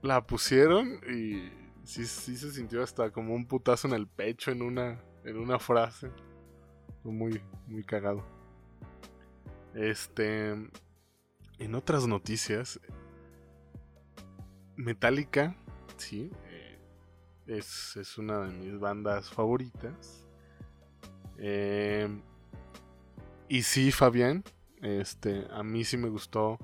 La 0.02 0.26
pusieron 0.26 1.00
y 1.10 1.50
sí, 1.84 2.06
sí 2.06 2.36
se 2.36 2.52
sintió 2.52 2.82
hasta 2.82 3.12
como 3.12 3.34
un 3.36 3.46
putazo 3.46 3.88
en 3.88 3.94
el 3.94 4.08
pecho 4.08 4.52
en 4.52 4.62
una, 4.62 5.02
en 5.24 5.38
una 5.38 5.60
frase. 5.60 6.10
Muy, 7.04 7.42
muy 7.68 7.84
cagado. 7.84 8.26
Este. 9.74 10.52
En 11.60 11.76
otras 11.76 12.08
noticias. 12.08 12.80
Metallica, 14.76 15.56
sí. 15.98 16.32
Eh, 16.48 16.80
es, 17.48 18.18
una 18.18 18.40
de 18.42 18.52
mis 18.54 18.80
bandas 18.80 19.30
favoritas. 19.30 20.26
Eh, 21.38 22.08
y 23.48 23.64
sí, 23.64 23.92
Fabián. 23.92 24.44
Este. 24.82 25.48
A 25.52 25.64
mí 25.64 25.84
sí 25.84 25.98
me 25.98 26.10
gustó. 26.10 26.58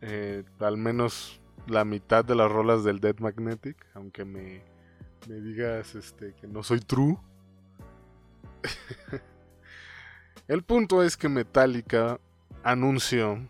Eh, 0.00 0.44
al 0.58 0.76
menos 0.76 1.40
la 1.66 1.84
mitad 1.84 2.24
de 2.24 2.34
las 2.34 2.50
rolas 2.50 2.84
del 2.84 3.00
Dead 3.00 3.18
Magnetic. 3.18 3.86
Aunque 3.94 4.24
me, 4.24 4.62
me 5.28 5.40
digas 5.40 5.94
este, 5.94 6.34
que 6.34 6.46
no 6.46 6.62
soy 6.62 6.80
true. 6.80 7.16
El 10.48 10.62
punto 10.64 11.02
es 11.02 11.16
que 11.16 11.28
Metallica 11.28 12.20
anunció. 12.62 13.48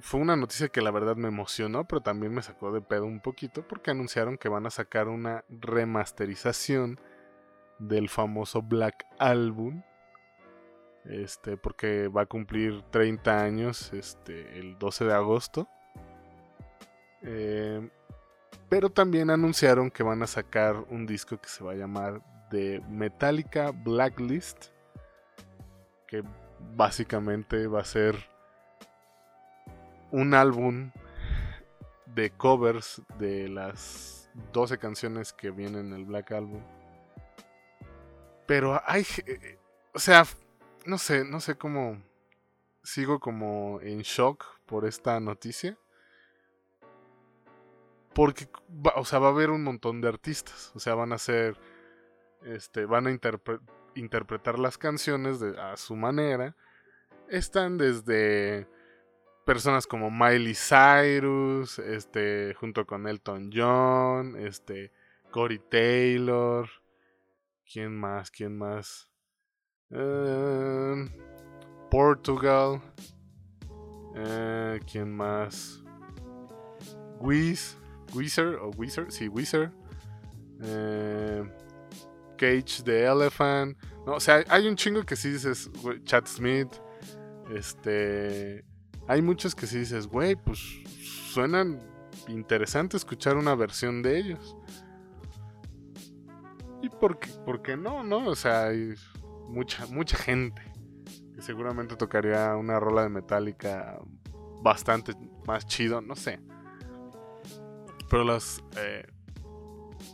Fue 0.00 0.20
una 0.20 0.36
noticia 0.36 0.68
que 0.68 0.82
la 0.82 0.90
verdad 0.90 1.16
me 1.16 1.28
emocionó, 1.28 1.86
pero 1.86 2.00
también 2.00 2.32
me 2.32 2.42
sacó 2.42 2.72
de 2.72 2.80
pedo 2.80 3.04
un 3.04 3.20
poquito 3.20 3.66
porque 3.66 3.90
anunciaron 3.90 4.38
que 4.38 4.48
van 4.48 4.66
a 4.66 4.70
sacar 4.70 5.08
una 5.08 5.44
remasterización 5.48 7.00
del 7.78 8.08
famoso 8.08 8.62
Black 8.62 9.06
Album. 9.18 9.82
Este, 11.04 11.56
porque 11.56 12.08
va 12.08 12.22
a 12.22 12.26
cumplir 12.26 12.82
30 12.90 13.42
años 13.42 13.92
este, 13.92 14.58
el 14.58 14.78
12 14.78 15.04
de 15.06 15.14
agosto. 15.14 15.68
Eh, 17.22 17.88
pero 18.68 18.90
también 18.90 19.30
anunciaron 19.30 19.90
que 19.90 20.02
van 20.02 20.22
a 20.22 20.26
sacar 20.26 20.76
un 20.90 21.06
disco 21.06 21.40
que 21.40 21.48
se 21.48 21.64
va 21.64 21.72
a 21.72 21.76
llamar 21.76 22.22
de 22.50 22.82
Metallica 22.88 23.70
Blacklist, 23.70 24.66
que 26.06 26.22
básicamente 26.76 27.66
va 27.66 27.80
a 27.80 27.84
ser 27.84 28.16
un 30.10 30.34
álbum 30.34 30.90
de 32.06 32.30
covers 32.30 33.02
de 33.18 33.48
las 33.48 34.18
las 34.34 34.52
12 34.52 34.78
canciones 34.78 35.32
que 35.32 35.50
vienen 35.50 35.86
en 35.86 35.92
el 35.92 36.04
Black 36.04 36.32
Album. 36.32 36.62
Pero 38.46 38.80
hay, 38.86 39.06
eh, 39.26 39.58
o 39.94 39.98
sea, 39.98 40.24
no 40.86 40.98
sé, 40.98 41.24
no 41.24 41.40
sé 41.40 41.56
cómo 41.56 42.02
sigo 42.82 43.20
como 43.20 43.80
en 43.82 44.00
shock 44.00 44.44
por 44.66 44.86
esta 44.86 45.20
noticia. 45.20 45.76
Porque, 48.14 48.48
o 48.96 49.04
sea, 49.04 49.18
va 49.18 49.28
a 49.28 49.30
haber 49.30 49.50
un 49.50 49.62
montón 49.62 50.00
de 50.00 50.08
artistas. 50.08 50.72
O 50.74 50.80
sea, 50.80 50.94
van 50.94 51.12
a 51.12 51.18
ser, 51.18 51.56
este, 52.42 52.84
van 52.86 53.06
a 53.06 53.16
interpretar 53.94 54.58
las 54.58 54.78
canciones 54.78 55.40
de, 55.40 55.60
a 55.60 55.76
su 55.76 55.94
manera. 55.94 56.56
Están 57.28 57.76
desde 57.76 58.66
personas 59.48 59.86
como 59.86 60.10
Miley 60.10 60.54
Cyrus, 60.54 61.78
este, 61.78 62.52
junto 62.60 62.86
con 62.86 63.08
Elton 63.08 63.50
John, 63.50 64.36
este, 64.36 64.92
Corey 65.30 65.58
Taylor. 65.70 66.68
¿Quién 67.64 67.96
más? 67.96 68.30
¿Quién 68.30 68.58
más? 68.58 69.08
Em, 69.88 71.08
Portugal. 71.90 72.82
Eh, 74.16 74.80
¿Quién 74.92 75.16
más? 75.16 75.82
Wiz. 77.18 77.78
Wizard 78.12 78.56
o 78.56 78.68
Wizard, 78.76 79.10
sí, 79.10 79.28
Wizard. 79.28 79.72
Eh, 80.60 81.42
Cage 82.36 82.82
the 82.84 83.02
Elephant. 83.02 83.78
No, 84.04 84.16
o 84.16 84.20
sea, 84.20 84.44
hay 84.50 84.68
un 84.68 84.76
chingo 84.76 85.04
que 85.04 85.16
sí 85.16 85.30
dices, 85.30 85.70
Chad 86.04 86.26
Smith. 86.26 86.68
Este. 87.56 88.67
Hay 89.08 89.22
muchos 89.22 89.54
que 89.54 89.66
sí 89.66 89.78
dices, 89.78 90.06
güey, 90.06 90.36
pues 90.36 90.58
suenan 91.32 91.80
interesante 92.28 92.96
escuchar 92.96 93.36
una 93.36 93.54
versión 93.54 94.02
de 94.02 94.18
ellos. 94.18 94.56
¿Y 96.82 96.90
por 96.90 97.18
qué, 97.18 97.30
por 97.44 97.62
qué 97.62 97.76
no, 97.76 98.04
no? 98.04 98.28
O 98.28 98.36
sea, 98.36 98.66
hay 98.66 98.94
mucha, 99.48 99.86
mucha 99.86 100.16
gente 100.16 100.62
que 101.34 101.40
seguramente 101.40 101.96
tocaría 101.96 102.54
una 102.56 102.78
rola 102.78 103.02
de 103.02 103.08
Metallica 103.08 103.98
bastante 104.62 105.14
más 105.46 105.66
chido, 105.66 106.02
no 106.02 106.14
sé. 106.14 106.40
Pero 108.10 108.24
los 108.24 108.62
eh, 108.76 109.06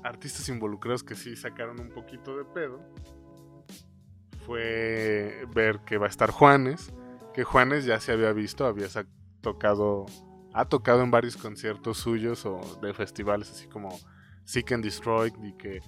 artistas 0.05 0.49
involucrados 0.49 1.03
que 1.03 1.17
sí 1.17 1.35
sacaron 1.35 1.81
un 1.81 1.89
poquito 1.89 2.37
de 2.37 2.45
pedo 2.45 2.81
fue 4.47 5.47
ver 5.55 5.81
que 5.81 5.99
va 5.99 6.07
a 6.07 6.11
estar 6.11 6.31
Juanes, 6.31 6.93
que 7.35 7.45
Juanes 7.45 7.85
ya 7.85 8.01
se 8.01 8.13
había 8.13 8.33
visto, 8.33 8.65
había 8.65 8.87
tocado, 9.41 10.07
ha 10.53 10.65
tocado 10.67 11.03
en 11.03 11.11
varios 11.11 11.37
conciertos 11.37 11.99
suyos 11.99 12.47
o 12.47 12.79
de 12.81 12.95
festivales 12.95 13.51
así 13.51 13.67
como 13.67 13.99
Seek 14.45 14.73
and 14.73 14.85
Destroy 14.85 15.33
y 15.43 15.53
que 15.55 15.81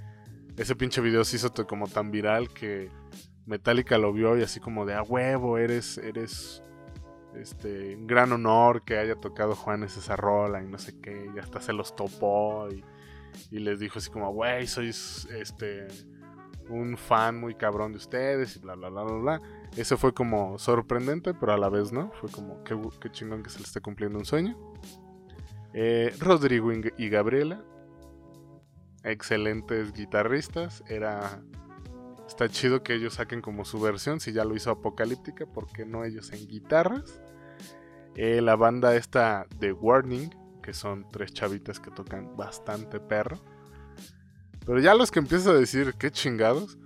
ese 0.56 0.74
pinche 0.74 1.00
video 1.00 1.24
se 1.24 1.36
hizo 1.36 1.52
como 1.66 1.86
tan 1.86 2.10
viral 2.10 2.48
que 2.48 2.90
Metallica 3.46 3.96
lo 3.96 4.12
vio 4.12 4.36
y 4.36 4.42
así 4.42 4.58
como 4.58 4.84
de 4.84 4.94
a 4.94 5.02
huevo, 5.02 5.56
eres, 5.56 5.98
eres 5.98 6.62
este, 7.34 7.96
gran 8.00 8.32
honor 8.32 8.82
que 8.84 8.98
haya 8.98 9.14
tocado 9.14 9.54
Juanes 9.54 9.96
esa 9.96 10.16
rola 10.16 10.62
y 10.62 10.66
no 10.66 10.78
sé 10.78 11.00
qué, 11.00 11.30
y 11.34 11.38
hasta 11.38 11.60
se 11.60 11.72
los 11.72 11.94
topó 11.94 12.68
y, 12.70 12.82
les 13.50 13.78
dijo 13.78 13.98
así 13.98 14.10
como, 14.10 14.32
güey, 14.32 14.66
sois 14.66 15.28
este, 15.30 15.86
un 16.70 16.96
fan 16.96 17.38
muy 17.38 17.54
cabrón 17.54 17.92
de 17.92 17.98
ustedes 17.98 18.56
y 18.56 18.60
bla, 18.60 18.74
bla, 18.74 18.88
bla, 18.88 19.02
bla, 19.04 19.18
bla. 19.18 19.42
Eso 19.76 19.98
fue 19.98 20.14
como 20.14 20.58
sorprendente, 20.58 21.34
pero 21.34 21.52
a 21.52 21.58
la 21.58 21.68
vez 21.68 21.92
no, 21.92 22.10
fue 22.20 22.30
como, 22.30 22.62
qué, 22.64 23.10
chingón 23.10 23.42
que 23.42 23.50
se 23.50 23.58
le 23.58 23.64
esté 23.64 23.80
cumpliendo 23.80 24.18
un 24.18 24.24
sueño. 24.24 24.56
Eh, 25.74 26.14
Rodrigo 26.18 26.72
y 26.72 27.08
Gabriela, 27.08 27.62
excelentes 29.04 29.92
guitarristas, 29.92 30.82
era... 30.88 31.42
Está 32.26 32.48
chido 32.48 32.82
que 32.82 32.94
ellos 32.94 33.14
saquen 33.14 33.40
como 33.40 33.64
su 33.64 33.80
versión, 33.80 34.18
si 34.18 34.32
ya 34.32 34.44
lo 34.44 34.56
hizo 34.56 34.70
Apocalíptica, 34.70 35.46
porque 35.46 35.86
no 35.86 36.04
ellos 36.04 36.32
en 36.32 36.48
guitarras? 36.48 37.20
Eh, 38.16 38.40
la 38.40 38.56
banda 38.56 38.96
esta 38.96 39.46
de 39.60 39.72
Warning, 39.72 40.30
que 40.60 40.72
son 40.72 41.06
tres 41.10 41.32
chavitas 41.32 41.78
que 41.78 41.90
tocan 41.92 42.36
bastante 42.36 42.98
perro. 42.98 43.38
Pero 44.66 44.80
ya 44.80 44.94
los 44.94 45.12
que 45.12 45.20
empiezo 45.20 45.50
a 45.50 45.54
decir, 45.54 45.94
qué 45.98 46.10
chingados, 46.10 46.78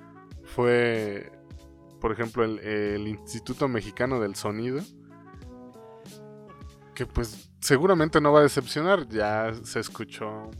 fue, 0.44 1.32
por 2.00 2.12
ejemplo, 2.12 2.44
el, 2.44 3.06
Instituto 3.06 3.68
Mexicano 3.68 4.20
del 4.20 4.34
Sonido. 4.34 4.80
Que 6.94 7.06
pues 7.06 7.50
seguramente 7.60 8.20
no 8.20 8.32
va 8.32 8.40
a 8.40 8.42
decepcionar, 8.42 9.08
ya 9.08 9.52
se 9.62 9.80
escuchó 9.80 10.50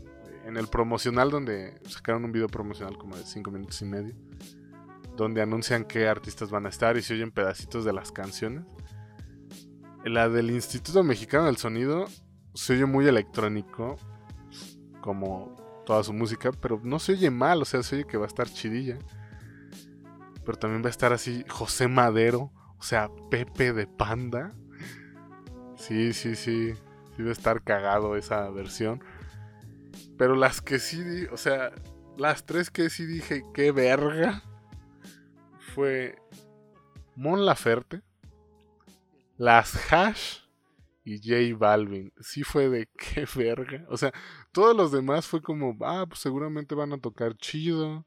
en 0.45 0.57
el 0.57 0.67
promocional 0.67 1.29
donde 1.29 1.79
sacaron 1.87 2.25
un 2.25 2.31
video 2.31 2.47
promocional 2.47 2.97
como 2.97 3.15
de 3.15 3.23
5 3.23 3.51
minutos 3.51 3.79
y 3.81 3.85
medio, 3.85 4.15
donde 5.15 5.41
anuncian 5.41 5.85
qué 5.85 6.07
artistas 6.07 6.49
van 6.49 6.65
a 6.65 6.69
estar 6.69 6.97
y 6.97 7.03
se 7.03 7.13
oyen 7.13 7.31
pedacitos 7.31 7.85
de 7.85 7.93
las 7.93 8.11
canciones. 8.11 8.65
La 10.03 10.29
del 10.29 10.49
Instituto 10.49 11.03
Mexicano 11.03 11.45
del 11.45 11.57
Sonido 11.57 12.05
se 12.55 12.73
oye 12.73 12.85
muy 12.85 13.07
electrónico, 13.07 13.97
como 14.99 15.55
toda 15.85 16.03
su 16.03 16.13
música, 16.13 16.51
pero 16.51 16.79
no 16.83 16.97
se 16.97 17.13
oye 17.13 17.29
mal, 17.29 17.61
o 17.61 17.65
sea, 17.65 17.83
se 17.83 17.97
oye 17.97 18.05
que 18.05 18.17
va 18.17 18.25
a 18.25 18.27
estar 18.27 18.47
chidilla. 18.49 18.97
Pero 20.45 20.57
también 20.57 20.83
va 20.83 20.87
a 20.87 20.91
estar 20.91 21.13
así 21.13 21.45
José 21.49 21.87
Madero, 21.87 22.51
o 22.77 22.83
sea, 22.83 23.09
Pepe 23.29 23.73
de 23.73 23.87
Panda. 23.87 24.51
Sí, 25.75 26.13
sí, 26.13 26.35
sí, 26.35 26.73
sí 27.15 27.23
va 27.23 27.29
a 27.29 27.33
estar 27.33 27.63
cagado 27.63 28.15
esa 28.15 28.49
versión. 28.49 29.03
Pero 30.17 30.35
las 30.35 30.61
que 30.61 30.79
sí, 30.79 31.25
o 31.31 31.37
sea, 31.37 31.71
las 32.17 32.45
tres 32.45 32.69
que 32.69 32.89
sí 32.89 33.05
dije, 33.05 33.43
qué 33.53 33.71
verga, 33.71 34.43
fue 35.73 36.17
Mon 37.15 37.45
Laferte 37.45 38.03
las 39.41 39.91
Hash 39.91 40.41
y 41.03 41.17
J 41.17 41.57
Balvin. 41.57 42.13
Sí 42.19 42.43
fue 42.43 42.69
de 42.69 42.87
qué 42.95 43.25
verga. 43.35 43.83
O 43.89 43.97
sea, 43.97 44.13
todos 44.51 44.77
los 44.77 44.91
demás 44.91 45.25
fue 45.25 45.41
como, 45.41 45.75
ah, 45.81 46.05
pues 46.07 46.19
seguramente 46.19 46.75
van 46.75 46.93
a 46.93 46.99
tocar 46.99 47.35
chido. 47.37 48.05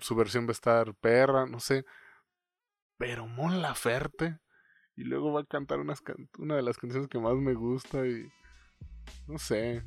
Su 0.00 0.14
versión 0.14 0.46
va 0.46 0.50
a 0.50 0.52
estar 0.52 0.94
perra, 0.94 1.46
no 1.46 1.60
sé. 1.60 1.84
Pero 2.96 3.26
Mon 3.26 3.62
Laferte. 3.62 4.38
Y 4.96 5.04
luego 5.04 5.32
va 5.32 5.40
a 5.40 5.46
cantar 5.46 5.80
una 5.80 6.56
de 6.56 6.62
las 6.62 6.76
canciones 6.76 7.08
que 7.08 7.18
más 7.18 7.34
me 7.36 7.54
gusta 7.54 8.06
y... 8.06 8.28
No 9.26 9.38
sé. 9.38 9.82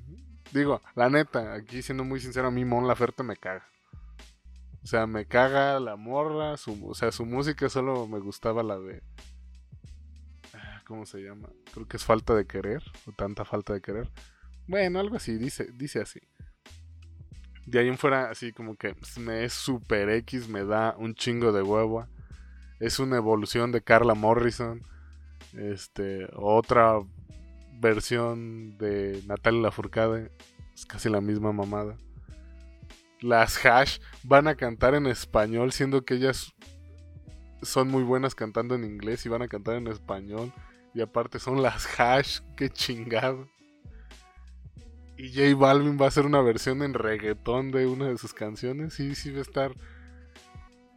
Digo, 0.51 0.81
la 0.95 1.09
neta, 1.09 1.53
aquí 1.53 1.81
siendo 1.81 2.03
muy 2.03 2.19
sincero, 2.19 2.47
a 2.47 2.51
mí 2.51 2.65
Mon 2.65 2.87
Laferte 2.87 3.23
me 3.23 3.37
caga. 3.37 3.67
O 4.83 4.87
sea, 4.87 5.07
me 5.07 5.25
caga 5.25 5.79
la 5.79 5.95
morra, 5.95 6.57
su, 6.57 6.87
o 6.87 6.93
sea, 6.93 7.11
su 7.11 7.25
música 7.25 7.69
solo 7.69 8.07
me 8.07 8.19
gustaba 8.19 8.63
la 8.63 8.77
de 8.79 9.01
¿cómo 10.85 11.05
se 11.05 11.19
llama? 11.19 11.49
Creo 11.73 11.87
que 11.87 11.97
es 11.97 12.03
falta 12.03 12.35
de 12.35 12.45
querer, 12.45 12.83
o 13.07 13.11
tanta 13.11 13.45
falta 13.45 13.73
de 13.73 13.81
querer. 13.81 14.09
Bueno, 14.67 14.99
algo 14.99 15.15
así, 15.15 15.37
dice, 15.37 15.69
dice 15.73 16.01
así. 16.01 16.19
De 17.65 17.79
ahí 17.79 17.87
en 17.87 17.97
fuera, 17.97 18.29
así 18.29 18.51
como 18.51 18.75
que 18.75 18.95
me 19.19 19.45
es 19.45 19.53
super 19.53 20.09
X, 20.09 20.49
me 20.49 20.65
da 20.65 20.95
un 20.97 21.15
chingo 21.15 21.51
de 21.51 21.61
huevo. 21.61 22.07
Es 22.79 22.99
una 22.99 23.17
evolución 23.17 23.71
de 23.71 23.81
Carla 23.81 24.13
Morrison. 24.13 24.81
Este, 25.53 26.27
otra 26.35 26.99
versión 27.79 28.77
de 28.77 29.21
Natalia 29.27 29.61
Lafourcade. 29.61 30.31
Es 30.73 30.85
casi 30.85 31.09
la 31.09 31.21
misma 31.21 31.53
mamada. 31.53 31.95
Las 33.21 33.65
Hash 33.65 33.99
van 34.23 34.47
a 34.47 34.55
cantar 34.55 34.95
en 34.95 35.07
español, 35.07 35.71
siendo 35.71 36.03
que 36.03 36.15
ellas 36.15 36.53
son 37.61 37.87
muy 37.87 38.03
buenas 38.03 38.35
cantando 38.35 38.75
en 38.75 38.83
inglés 38.83 39.25
y 39.25 39.29
van 39.29 39.41
a 39.41 39.47
cantar 39.47 39.75
en 39.75 39.87
español. 39.87 40.51
Y 40.93 41.01
aparte 41.01 41.39
son 41.39 41.61
las 41.63 41.87
hash, 41.99 42.41
qué 42.55 42.69
chingado. 42.69 43.47
Y 45.17 45.29
J 45.33 45.55
Balvin 45.55 45.97
va 45.99 46.05
a 46.05 46.07
hacer 46.07 46.25
una 46.25 46.41
versión 46.41 46.81
en 46.81 46.93
reggaetón 46.93 47.71
de 47.71 47.85
una 47.85 48.07
de 48.07 48.17
sus 48.17 48.33
canciones. 48.33 48.93
Sí, 48.93 49.15
sí 49.15 49.31
va 49.31 49.39
a 49.39 49.41
estar. 49.41 49.75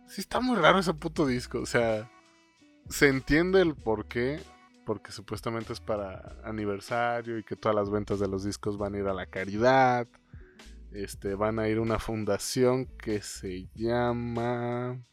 Sí, 0.09 0.21
está 0.21 0.41
muy 0.41 0.57
raro 0.57 0.79
ese 0.79 0.95
puto 0.95 1.27
disco. 1.27 1.61
O 1.61 1.67
sea, 1.67 2.11
se 2.89 3.09
entiende 3.09 3.61
el 3.61 3.75
por 3.75 4.07
qué. 4.07 4.41
Porque 4.85 5.11
supuestamente 5.11 5.73
es 5.73 5.81
para 5.81 6.37
aniversario 6.45 7.39
y 7.39 7.43
que 7.43 7.57
todas 7.57 7.75
las 7.75 7.91
ventas 7.91 8.21
de 8.21 8.29
los 8.29 8.45
discos 8.45 8.79
van 8.79 8.95
a 8.95 8.99
ir 8.99 9.07
a 9.09 9.15
la 9.15 9.27
caridad. 9.27 10.07
Este, 10.93 11.35
van 11.35 11.59
a 11.59 11.69
ir 11.69 11.79
a 11.79 11.83
una 11.83 11.99
fundación 11.99 12.87
que 12.87 13.21
se 13.21 13.69
llama. 13.75 15.05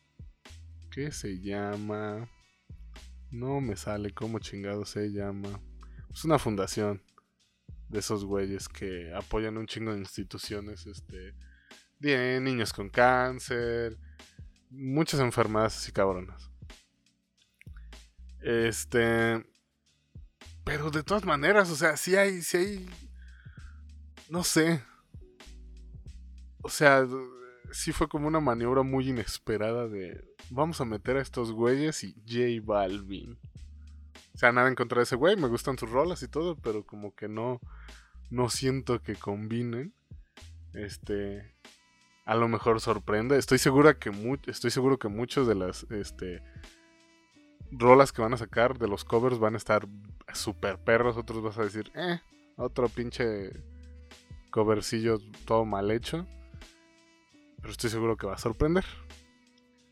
¿Qué 0.91 1.11
se 1.11 1.39
llama? 1.39 2.29
No 3.31 3.61
me 3.61 3.75
sale 3.75 4.11
cómo 4.11 4.37
chingado 4.37 4.85
se 4.85 5.11
llama. 5.11 5.49
Es 6.13 6.23
una 6.23 6.37
fundación 6.37 7.01
de 7.93 7.99
esos 7.99 8.25
güeyes 8.25 8.67
que 8.67 9.13
apoyan 9.13 9.57
un 9.57 9.67
chingo 9.67 9.93
de 9.93 9.99
instituciones, 9.99 10.87
este, 10.87 11.35
de 11.99 12.41
niños 12.41 12.73
con 12.73 12.89
cáncer, 12.89 13.97
muchas 14.71 15.19
enfermedades 15.19 15.77
así 15.77 15.91
cabronas. 15.91 16.49
Este, 18.41 19.45
pero 20.63 20.89
de 20.89 21.03
todas 21.03 21.23
maneras, 21.23 21.69
o 21.69 21.75
sea, 21.75 21.95
si 21.95 22.15
hay, 22.15 22.41
si 22.41 22.57
hay, 22.57 22.89
no 24.27 24.43
sé, 24.43 24.83
o 26.63 26.69
sea, 26.69 27.07
sí 27.71 27.91
fue 27.91 28.07
como 28.09 28.27
una 28.27 28.39
maniobra 28.39 28.81
muy 28.81 29.09
inesperada 29.09 29.87
de 29.87 30.33
vamos 30.49 30.81
a 30.81 30.85
meter 30.85 31.17
a 31.17 31.21
estos 31.21 31.51
güeyes 31.51 32.03
y 32.03 32.13
J 32.27 32.65
Balvin. 32.65 33.37
O 34.33 34.37
sea, 34.37 34.51
nada 34.51 34.67
en 34.67 34.75
contra 34.75 34.99
de 34.99 35.03
ese 35.03 35.15
güey, 35.15 35.35
me 35.35 35.47
gustan 35.47 35.77
sus 35.77 35.89
rolas 35.89 36.23
y 36.23 36.27
todo, 36.27 36.55
pero 36.55 36.85
como 36.85 37.15
que 37.15 37.27
no, 37.27 37.59
no 38.29 38.49
siento 38.49 39.01
que 39.01 39.15
combinen. 39.15 39.93
Este, 40.73 41.53
a 42.25 42.35
lo 42.35 42.47
mejor 42.47 42.81
sorprende. 42.81 43.37
Estoy 43.37 43.59
segura 43.59 43.99
que 43.99 44.11
estoy 44.47 44.71
seguro 44.71 44.97
que 44.97 45.07
muchos 45.07 45.47
de 45.47 45.55
las, 45.55 45.83
este, 45.91 46.41
rolas 47.71 48.11
que 48.11 48.21
van 48.21 48.33
a 48.33 48.37
sacar 48.37 48.77
de 48.77 48.87
los 48.87 49.03
covers 49.03 49.39
van 49.39 49.55
a 49.55 49.57
estar 49.57 49.87
super 50.33 50.79
perros. 50.79 51.17
Otros 51.17 51.43
vas 51.43 51.57
a 51.57 51.63
decir, 51.63 51.91
eh, 51.95 52.19
otro 52.55 52.87
pinche 52.89 53.51
covercillo 54.51 55.19
todo 55.45 55.65
mal 55.65 55.91
hecho. 55.91 56.25
Pero 57.57 57.71
estoy 57.71 57.89
seguro 57.89 58.17
que 58.17 58.27
va 58.27 58.35
a 58.35 58.39
sorprender. 58.39 58.85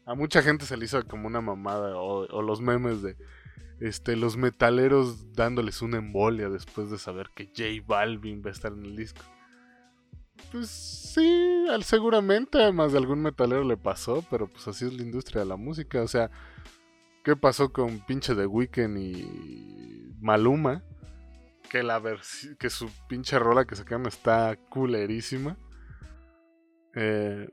A 0.05 0.15
mucha 0.15 0.41
gente 0.41 0.65
se 0.65 0.77
le 0.77 0.85
hizo 0.85 1.05
como 1.07 1.27
una 1.27 1.41
mamada 1.41 1.95
o, 1.95 2.41
los 2.41 2.59
memes 2.59 3.01
de 3.01 3.15
este, 3.81 4.15
los 4.15 4.37
metaleros 4.37 5.33
dándoles 5.33 5.81
una 5.81 5.97
embolia 5.97 6.49
después 6.49 6.91
de 6.91 6.99
saber 6.99 7.31
que 7.35 7.47
J 7.47 7.83
Balvin 7.85 8.43
va 8.45 8.49
a 8.49 8.53
estar 8.53 8.71
en 8.71 8.85
el 8.85 8.95
disco. 8.95 9.23
Pues 10.51 10.69
sí, 10.69 11.65
seguramente 11.81 12.71
más 12.71 12.91
de 12.91 12.99
algún 12.99 13.23
metalero 13.23 13.63
le 13.63 13.77
pasó, 13.77 14.23
pero 14.29 14.47
pues 14.47 14.67
así 14.67 14.85
es 14.85 14.93
la 14.93 15.01
industria 15.01 15.41
de 15.41 15.47
la 15.47 15.55
música. 15.55 16.01
O 16.03 16.07
sea, 16.07 16.29
¿qué 17.23 17.35
pasó 17.35 17.73
con 17.73 18.05
pinche 18.05 18.35
The 18.35 18.45
Weeknd 18.45 18.97
y 18.97 20.13
Maluma? 20.19 20.83
Que, 21.67 21.81
la 21.81 22.01
que 22.59 22.69
su 22.69 22.87
pinche 23.07 23.39
rola 23.39 23.65
que 23.65 23.75
sacaron 23.75 24.05
está 24.05 24.57
culerísima. 24.69 25.57
Eh, 26.93 27.49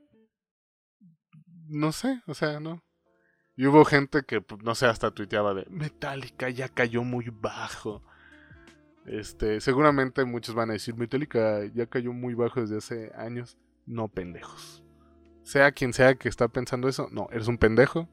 no 1.69 1.91
sé, 1.91 2.21
o 2.27 2.35
sea, 2.35 2.59
no. 2.59 2.83
Y 3.59 3.67
hubo 3.67 3.83
gente 3.83 4.23
que, 4.23 4.39
pues, 4.39 4.63
no 4.63 4.73
sé, 4.73 4.85
hasta 4.85 5.11
tuiteaba 5.11 5.53
de 5.53 5.65
Metallica 5.69 6.49
ya 6.49 6.69
cayó 6.69 7.03
muy 7.03 7.25
bajo. 7.29 8.01
Este, 9.05 9.59
seguramente 9.59 10.23
muchos 10.23 10.55
van 10.55 10.69
a 10.69 10.73
decir 10.73 10.95
Metallica 10.95 11.65
ya 11.65 11.85
cayó 11.85 12.13
muy 12.13 12.35
bajo 12.35 12.61
desde 12.61 12.77
hace 12.77 13.11
años. 13.17 13.57
No 13.85 14.07
pendejos. 14.07 14.81
Sea 15.43 15.73
quien 15.73 15.91
sea 15.91 16.15
que 16.15 16.29
está 16.29 16.47
pensando 16.47 16.87
eso, 16.87 17.09
no, 17.11 17.27
eres 17.33 17.49
un 17.49 17.57
pendejo. 17.57 18.07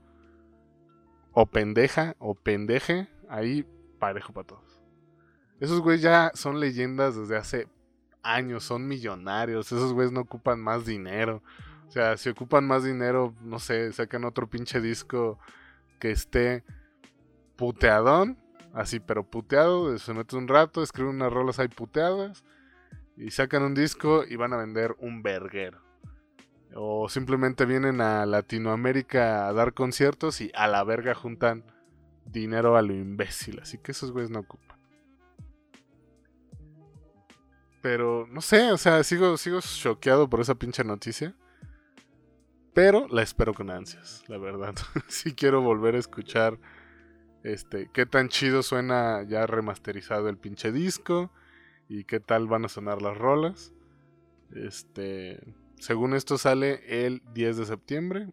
O 1.30 1.46
pendeja, 1.46 2.16
o 2.18 2.34
pendeje, 2.34 3.06
ahí 3.28 3.64
parejo 4.00 4.32
para 4.32 4.48
todos. 4.48 4.82
Esos 5.60 5.80
güeyes 5.80 6.02
ya 6.02 6.32
son 6.34 6.58
leyendas 6.58 7.14
desde 7.14 7.36
hace 7.36 7.68
años, 8.20 8.64
son 8.64 8.88
millonarios, 8.88 9.70
esos 9.70 9.92
güeyes 9.92 10.10
no 10.10 10.22
ocupan 10.22 10.60
más 10.60 10.84
dinero. 10.84 11.40
O 11.86 11.90
sea, 11.90 12.16
si 12.16 12.28
ocupan 12.28 12.66
más 12.66 12.84
dinero, 12.84 13.34
no 13.42 13.58
sé, 13.58 13.92
sacan 13.92 14.24
otro 14.24 14.48
pinche 14.48 14.80
disco 14.80 15.38
que 15.98 16.10
esté 16.10 16.64
puteadón, 17.56 18.38
así, 18.72 19.00
pero 19.00 19.24
puteado, 19.24 19.96
se 19.98 20.12
mete 20.12 20.36
un 20.36 20.48
rato, 20.48 20.82
escriben 20.82 21.16
unas 21.16 21.32
rolas 21.32 21.58
ahí 21.58 21.68
puteadas 21.68 22.44
y 23.16 23.30
sacan 23.30 23.62
un 23.62 23.74
disco 23.74 24.24
y 24.28 24.36
van 24.36 24.52
a 24.52 24.58
vender 24.58 24.94
un 24.98 25.22
verguero. 25.22 25.80
O 26.74 27.08
simplemente 27.08 27.64
vienen 27.64 28.00
a 28.02 28.26
Latinoamérica 28.26 29.48
a 29.48 29.52
dar 29.54 29.72
conciertos 29.72 30.40
y 30.42 30.50
a 30.54 30.68
la 30.68 30.84
verga 30.84 31.14
juntan 31.14 31.64
dinero 32.26 32.76
a 32.76 32.82
lo 32.82 32.92
imbécil. 32.92 33.60
Así 33.60 33.78
que 33.78 33.92
esos 33.92 34.12
güeyes 34.12 34.30
no 34.30 34.40
ocupan. 34.40 34.76
Pero 37.80 38.26
no 38.26 38.40
sé, 38.40 38.72
o 38.72 38.76
sea, 38.76 39.02
sigo, 39.04 39.36
sigo 39.38 39.60
choqueado 39.60 40.28
por 40.28 40.40
esa 40.40 40.56
pinche 40.56 40.84
noticia. 40.84 41.34
Pero 42.76 43.08
la 43.08 43.22
espero 43.22 43.54
con 43.54 43.70
ansias, 43.70 44.22
la 44.28 44.36
verdad. 44.36 44.74
Si 45.08 45.32
quiero 45.32 45.62
volver 45.62 45.94
a 45.94 45.98
escuchar 45.98 46.58
este, 47.42 47.88
qué 47.90 48.04
tan 48.04 48.28
chido 48.28 48.62
suena 48.62 49.22
ya 49.22 49.46
remasterizado 49.46 50.28
el 50.28 50.36
pinche 50.36 50.72
disco 50.72 51.30
y 51.88 52.04
qué 52.04 52.20
tal 52.20 52.48
van 52.48 52.66
a 52.66 52.68
sonar 52.68 53.00
las 53.00 53.16
rolas. 53.16 53.72
Este, 54.54 55.40
según 55.78 56.12
esto 56.12 56.36
sale 56.36 57.06
el 57.06 57.22
10 57.32 57.56
de 57.56 57.64
septiembre. 57.64 58.28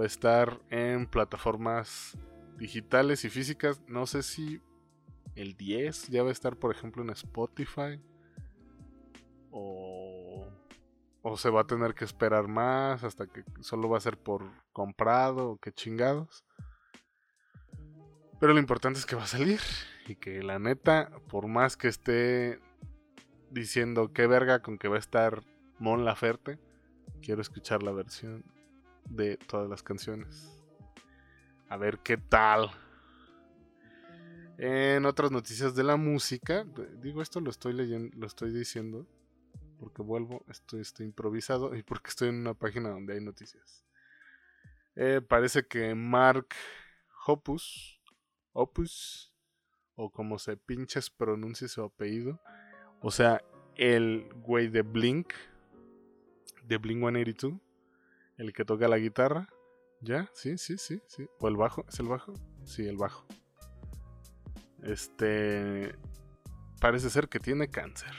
Va 0.00 0.04
a 0.04 0.06
estar 0.06 0.58
en 0.70 1.06
plataformas 1.06 2.16
digitales 2.56 3.26
y 3.26 3.28
físicas. 3.28 3.82
No 3.86 4.06
sé 4.06 4.22
si 4.22 4.62
el 5.34 5.54
10 5.54 6.08
ya 6.08 6.22
va 6.22 6.30
a 6.30 6.32
estar, 6.32 6.56
por 6.56 6.74
ejemplo, 6.74 7.02
en 7.02 7.10
Spotify. 7.10 8.00
O 9.50 10.23
o 11.26 11.38
se 11.38 11.48
va 11.48 11.62
a 11.62 11.66
tener 11.66 11.94
que 11.94 12.04
esperar 12.04 12.48
más 12.48 13.02
hasta 13.02 13.26
que 13.26 13.44
solo 13.60 13.88
va 13.88 13.96
a 13.96 14.02
ser 14.02 14.18
por 14.18 14.42
comprado 14.74 15.52
o 15.52 15.56
que 15.56 15.72
chingados. 15.72 16.44
Pero 18.38 18.52
lo 18.52 18.60
importante 18.60 18.98
es 18.98 19.06
que 19.06 19.16
va 19.16 19.22
a 19.22 19.26
salir 19.26 19.60
y 20.06 20.16
que 20.16 20.42
la 20.42 20.58
neta, 20.58 21.10
por 21.30 21.46
más 21.46 21.78
que 21.78 21.88
esté 21.88 22.60
diciendo 23.50 24.12
qué 24.12 24.26
verga 24.26 24.60
con 24.60 24.76
que 24.76 24.88
va 24.88 24.96
a 24.96 24.98
estar 24.98 25.42
Mon 25.78 26.04
Laferte, 26.04 26.58
quiero 27.22 27.40
escuchar 27.40 27.82
la 27.82 27.92
versión 27.92 28.44
de 29.08 29.38
todas 29.38 29.70
las 29.70 29.82
canciones. 29.82 30.62
A 31.70 31.78
ver 31.78 32.00
qué 32.00 32.18
tal. 32.18 32.70
En 34.58 35.06
otras 35.06 35.30
noticias 35.30 35.74
de 35.74 35.84
la 35.84 35.96
música, 35.96 36.66
digo 37.00 37.22
esto 37.22 37.40
lo 37.40 37.48
estoy 37.48 37.72
leyendo, 37.72 38.14
lo 38.18 38.26
estoy 38.26 38.52
diciendo 38.52 39.06
porque 39.78 40.02
vuelvo, 40.02 40.44
estoy, 40.48 40.80
estoy 40.80 41.06
improvisado 41.06 41.74
y 41.74 41.82
porque 41.82 42.10
estoy 42.10 42.28
en 42.28 42.36
una 42.36 42.54
página 42.54 42.90
donde 42.90 43.14
hay 43.14 43.20
noticias. 43.20 43.84
Eh, 44.96 45.20
parece 45.26 45.66
que 45.66 45.94
Mark 45.94 46.48
Hoppus, 47.26 48.00
Opus, 48.52 49.32
o 49.96 50.10
como 50.10 50.38
se 50.38 50.56
pinches 50.56 51.10
pronuncia 51.10 51.68
su 51.68 51.82
apellido, 51.82 52.40
o 53.00 53.10
sea, 53.10 53.42
el 53.76 54.28
güey 54.36 54.68
de 54.68 54.82
Blink, 54.82 55.32
de 56.64 56.78
Blink 56.78 57.00
182, 57.00 57.60
el 58.38 58.52
que 58.52 58.64
toca 58.64 58.88
la 58.88 58.98
guitarra, 58.98 59.48
¿ya? 60.00 60.30
Sí, 60.34 60.58
sí, 60.58 60.78
sí, 60.78 61.00
sí. 61.06 61.26
¿O 61.38 61.48
el 61.48 61.56
bajo? 61.56 61.84
¿Es 61.88 61.98
el 62.00 62.06
bajo? 62.06 62.34
Sí, 62.64 62.86
el 62.86 62.96
bajo. 62.96 63.26
Este... 64.82 65.94
Parece 66.80 67.08
ser 67.08 67.28
que 67.28 67.40
tiene 67.40 67.68
cáncer. 67.68 68.12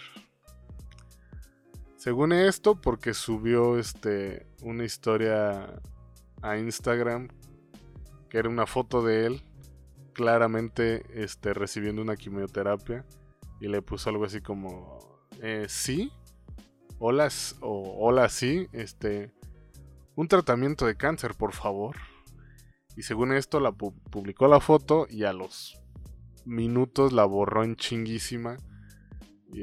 Según 2.05 2.33
esto, 2.33 2.79
porque 2.79 3.15
subió 3.15 3.79
este 3.79 4.45
una 4.61 4.83
historia 4.83 5.81
a 6.43 6.55
Instagram 6.55 7.29
que 8.29 8.37
era 8.37 8.47
una 8.47 8.67
foto 8.67 9.01
de 9.01 9.25
él 9.25 9.41
claramente 10.13 11.03
este, 11.19 11.55
recibiendo 11.55 12.03
una 12.03 12.15
quimioterapia 12.15 13.03
y 13.59 13.69
le 13.69 13.81
puso 13.81 14.11
algo 14.11 14.25
así 14.25 14.39
como 14.39 14.99
eh, 15.41 15.65
sí 15.67 16.11
hola 16.99 17.27
o 17.61 17.95
hola 17.97 18.29
sí 18.29 18.67
este 18.71 19.33
un 20.13 20.27
tratamiento 20.27 20.85
de 20.85 20.97
cáncer 20.97 21.33
por 21.33 21.53
favor. 21.53 21.95
Y 22.95 23.01
según 23.01 23.33
esto 23.33 23.59
la 23.59 23.71
publicó 23.71 24.47
la 24.47 24.59
foto 24.59 25.07
y 25.09 25.23
a 25.23 25.33
los 25.33 25.81
minutos 26.45 27.13
la 27.13 27.25
borró 27.25 27.63
en 27.63 27.75
chinguísima 27.75 28.57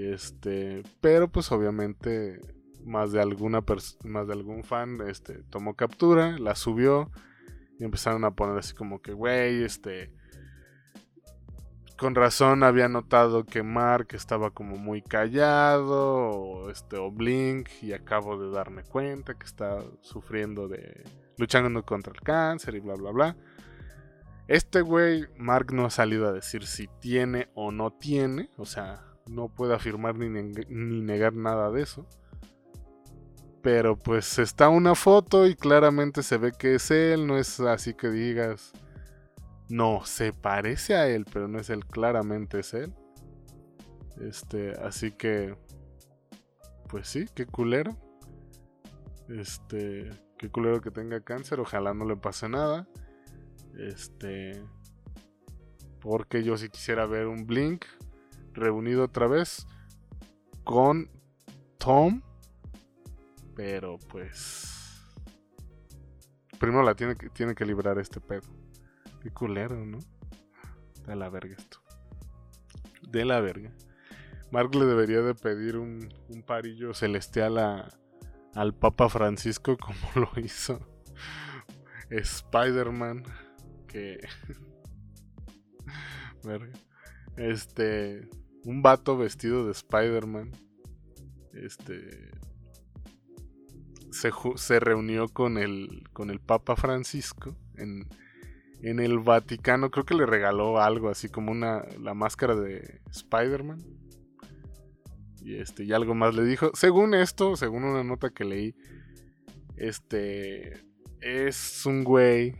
este, 0.01 0.83
pero 1.01 1.29
pues 1.29 1.51
obviamente 1.53 2.41
más 2.85 3.13
de 3.13 3.21
alguna 3.21 3.65
más 4.05 4.27
de 4.27 4.33
algún 4.33 4.65
fan 4.65 4.99
este 5.07 5.43
tomó 5.51 5.75
captura, 5.75 6.39
la 6.39 6.55
subió 6.55 7.11
y 7.79 7.85
empezaron 7.85 8.25
a 8.25 8.33
poner 8.33 8.59
así 8.59 8.75
como 8.75 9.03
que 9.03 9.13
güey, 9.13 9.65
este 9.65 10.13
con 11.99 12.15
razón 12.15 12.65
había 12.65 12.89
notado 12.89 13.45
que 13.45 13.63
Mark 13.63 14.09
estaba 14.13 14.51
como 14.51 14.77
muy 14.77 15.03
callado 15.03 16.31
o 16.31 16.71
este 16.71 16.97
o 16.97 17.13
Blink 17.13 17.69
y 17.81 17.93
acabo 17.93 18.37
de 18.39 18.51
darme 18.51 18.83
cuenta 18.83 19.35
que 19.35 19.47
está 19.47 19.79
sufriendo 20.01 20.67
de 20.67 21.05
luchando 21.39 21.85
contra 21.85 22.13
el 22.13 22.21
cáncer 22.21 22.75
y 22.75 22.81
bla 22.81 22.95
bla 22.95 23.11
bla. 23.13 23.37
Este 24.49 24.81
güey 24.81 25.27
Mark 25.37 25.73
no 25.73 25.85
ha 25.85 25.91
salido 25.91 26.27
a 26.27 26.33
decir 26.33 26.67
si 26.67 26.89
tiene 26.99 27.51
o 27.55 27.71
no 27.71 27.93
tiene, 27.93 28.51
o 28.57 28.67
sea, 28.67 29.12
no 29.27 29.49
puedo 29.49 29.75
afirmar 29.75 30.17
ni, 30.17 30.29
negar 30.69 31.35
nada 31.35 31.71
de 31.71 31.83
eso. 31.83 32.07
Pero 33.63 33.97
pues 33.97 34.39
está 34.39 34.69
una 34.69 34.95
foto 34.95 35.47
y 35.47 35.55
claramente 35.55 36.23
se 36.23 36.37
ve 36.37 36.53
que 36.53 36.75
es 36.75 36.91
él, 36.91 37.27
no 37.27 37.39
es 37.39 37.61
así 37.61 37.95
que 37.95 38.11
digas, 38.11 38.73
no, 39.69 40.05
se 40.05 40.33
parece 40.33 40.97
a 40.97 41.09
él, 41.09 41.25
pero 41.33 41.47
no 41.47 41.61
es 41.61 41.71
él, 41.71 41.87
claramente 41.87 42.61
es 42.61 42.75
él. 42.75 42.93
Este, 44.21 44.73
así 44.73 45.13
que, 45.13 45.57
pues 46.89 47.09
sí, 47.09 47.27
qué 47.35 47.47
culero. 47.47 47.97
Este, 49.29 50.11
qué 50.39 50.51
culero 50.51 50.81
que 50.81 50.91
tenga 50.91 51.21
cáncer, 51.21 51.61
ojalá 51.61 51.95
no 51.95 52.05
le 52.05 52.17
pase 52.17 52.49
nada. 52.49 52.89
Este, 53.79 54.63
porque 56.01 56.43
yo 56.43 56.57
sí 56.57 56.69
quisiera 56.69 57.07
ver 57.07 57.29
un 57.29 57.47
Blink, 57.47 57.85
reunido 58.55 59.05
otra 59.05 59.27
vez 59.27 59.67
con 60.65 61.11
Tom 61.79 62.23
Pero 63.57 63.99
pues. 64.09 65.03
Primero 66.59 66.83
la 66.83 66.95
tiene 66.95 67.17
que, 67.17 67.29
tiene 67.29 67.55
que 67.55 67.67
librar 67.67 67.99
este 67.99 68.21
pedo. 68.21 68.49
Qué 69.21 69.31
culero, 69.31 69.85
¿no? 69.85 69.99
De 71.07 71.17
la 71.17 71.29
verga 71.29 71.57
esto. 71.57 71.83
De 73.03 73.25
la 73.25 73.41
verga. 73.41 73.73
Mark 74.53 74.75
le 74.75 74.85
debería 74.85 75.23
de 75.23 75.35
pedir 75.35 75.77
un, 75.77 76.13
un 76.29 76.43
parillo 76.43 76.95
celestial 76.95 77.59
a, 77.59 77.89
al 78.55 78.75
Papa 78.75 79.09
Francisco 79.09 79.77
como 79.81 80.27
lo 80.27 80.41
hizo 80.41 80.79
Spider-Man. 82.11 83.25
Que... 83.89 84.21
verga. 86.45 86.73
Este... 87.37 88.29
Un 88.65 88.83
vato 88.83 89.17
vestido 89.17 89.67
de 89.67 89.73
Spider-Man. 89.73 90.51
Este... 91.53 92.31
Se, 94.11 94.31
se, 94.57 94.79
reunió 94.79 95.29
con 95.29 95.57
el, 95.57 96.05
con 96.13 96.29
el 96.29 96.39
Papa 96.39 96.77
Francisco 96.77 97.57
en, 97.77 98.07
en 98.83 99.01
el 99.01 99.19
Vaticano. 99.21 99.91
Creo 99.91 100.05
que 100.05 100.15
le 100.15 100.27
regaló 100.27 100.81
algo 100.81 101.09
así 101.09 101.31
como 101.31 101.51
una 101.51 101.87
la 101.99 102.13
máscara 102.13 102.55
de 102.55 103.01
Spider-Man. 103.11 103.79
Y 105.41 105.57
este, 105.57 105.85
y 105.85 105.93
algo 105.93 106.15
más 106.15 106.35
le 106.35 106.45
dijo. 106.45 106.71
Según 106.75 107.15
esto, 107.15 107.57
según 107.57 107.85
una 107.85 108.05
nota 108.05 108.31
que 108.31 108.45
leí, 108.45 108.75
este 109.77 110.85
es 111.21 111.87
un 111.87 112.05
güey. 112.05 112.55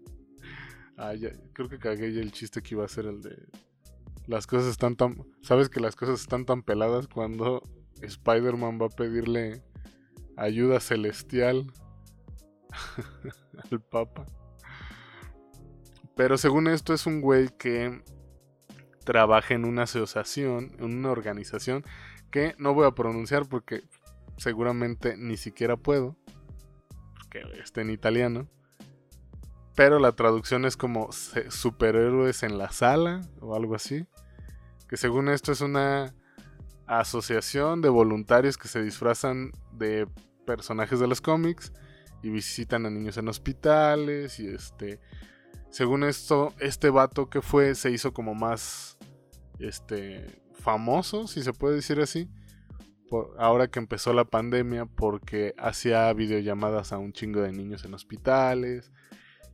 ah, 0.96 1.14
creo 1.52 1.68
que 1.68 1.78
cagué 1.78 2.12
ya 2.12 2.20
el 2.20 2.32
chiste 2.32 2.62
que 2.62 2.74
iba 2.74 2.84
a 2.84 2.88
ser 2.88 3.06
el 3.06 3.22
de 3.22 3.48
las 4.26 4.46
cosas 4.46 4.68
están 4.68 4.96
tan 4.96 5.16
sabes 5.42 5.68
que 5.68 5.80
las 5.80 5.96
cosas 5.96 6.20
están 6.20 6.44
tan 6.44 6.62
peladas 6.62 7.08
cuando 7.08 7.62
Spider-Man 8.00 8.80
va 8.80 8.86
a 8.86 8.88
pedirle 8.88 9.62
ayuda 10.36 10.80
celestial 10.80 11.72
al 13.70 13.80
Papa. 13.80 14.26
Pero 16.16 16.36
según 16.38 16.68
esto 16.68 16.92
es 16.92 17.06
un 17.06 17.20
güey 17.20 17.48
que 17.58 18.02
trabaja 19.04 19.54
en 19.54 19.64
una 19.64 19.84
asociación, 19.84 20.72
en 20.78 20.84
una 20.84 21.10
organización 21.10 21.84
que 22.30 22.54
no 22.58 22.74
voy 22.74 22.86
a 22.86 22.92
pronunciar 22.92 23.48
porque 23.48 23.82
seguramente 24.36 25.16
ni 25.16 25.36
siquiera 25.36 25.76
puedo, 25.76 26.16
porque 27.14 27.42
está 27.62 27.80
en 27.80 27.90
italiano. 27.90 28.48
Pero 29.80 29.98
la 29.98 30.12
traducción 30.12 30.66
es 30.66 30.76
como 30.76 31.08
superhéroes 31.10 32.42
en 32.42 32.58
la 32.58 32.70
sala 32.70 33.22
o 33.40 33.56
algo 33.56 33.74
así. 33.74 34.04
Que 34.86 34.98
según 34.98 35.30
esto 35.30 35.52
es 35.52 35.62
una 35.62 36.14
asociación 36.86 37.80
de 37.80 37.88
voluntarios 37.88 38.58
que 38.58 38.68
se 38.68 38.82
disfrazan 38.82 39.52
de 39.72 40.06
personajes 40.44 41.00
de 41.00 41.06
los 41.06 41.22
cómics 41.22 41.72
y 42.22 42.28
visitan 42.28 42.84
a 42.84 42.90
niños 42.90 43.16
en 43.16 43.28
hospitales 43.28 44.38
y 44.38 44.48
este 44.48 45.00
según 45.70 46.04
esto, 46.04 46.52
este 46.60 46.90
vato 46.90 47.30
que 47.30 47.40
fue 47.40 47.74
se 47.74 47.90
hizo 47.90 48.12
como 48.12 48.34
más 48.34 48.98
este 49.60 50.42
famoso, 50.52 51.26
si 51.26 51.42
se 51.42 51.54
puede 51.54 51.76
decir 51.76 52.00
así, 52.00 52.28
ahora 53.38 53.68
que 53.68 53.78
empezó 53.78 54.12
la 54.12 54.26
pandemia 54.26 54.84
porque 54.84 55.54
hacía 55.56 56.12
videollamadas 56.12 56.92
a 56.92 56.98
un 56.98 57.14
chingo 57.14 57.40
de 57.40 57.52
niños 57.52 57.86
en 57.86 57.94
hospitales 57.94 58.92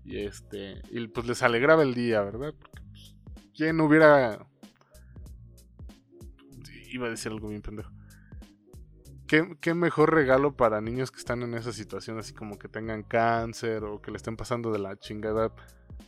y 0.07 0.19
este 0.19 0.81
y 0.91 1.07
pues 1.09 1.27
les 1.27 1.43
alegraba 1.43 1.83
el 1.83 1.95
día, 1.95 2.23
¿verdad? 2.23 2.55
Porque 2.59 2.81
pues, 2.91 3.17
quién 3.55 3.81
hubiera 3.81 4.47
iba 6.89 7.07
a 7.07 7.11
decir 7.11 7.33
algo 7.33 7.49
bien 7.49 7.63
pendejo. 7.63 7.91
¿Qué, 9.27 9.57
¿Qué, 9.61 9.75
mejor 9.75 10.15
regalo 10.15 10.57
para 10.57 10.81
niños 10.81 11.11
que 11.11 11.19
están 11.19 11.43
en 11.43 11.55
esa 11.55 11.73
situación, 11.73 12.17
así 12.19 12.33
como 12.33 12.59
que 12.59 12.69
tengan 12.69 13.03
cáncer 13.03 13.83
o 13.83 14.01
que 14.01 14.13
le 14.13 14.19
estén 14.19 14.37
pasando 14.37 14.71
de 14.71 14.79
la 14.79 14.97
chingada 14.97 15.53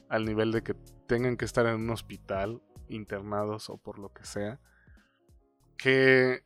al 0.09 0.25
nivel 0.25 0.53
de 0.53 0.63
que 0.63 0.75
tengan 1.07 1.37
que 1.37 1.45
estar 1.45 1.67
en 1.67 1.75
un 1.75 1.91
hospital 1.91 2.63
internados 2.89 3.71
o 3.71 3.77
por 3.77 3.99
lo 3.99 4.13
que 4.13 4.25
sea. 4.25 4.61
Que, 5.77 6.43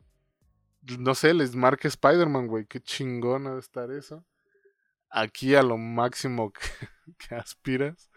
no 0.97 1.13
sé, 1.13 1.35
les 1.35 1.55
marque 1.55 1.87
Spider-Man, 1.87 2.47
güey. 2.47 2.65
Qué 2.65 2.79
chingona 2.79 3.53
de 3.53 3.59
estar 3.59 3.91
eso. 3.91 4.25
Aquí 5.11 5.53
a 5.53 5.61
lo 5.61 5.77
máximo 5.77 6.51
que, 6.51 6.61
aspiras 7.31 8.09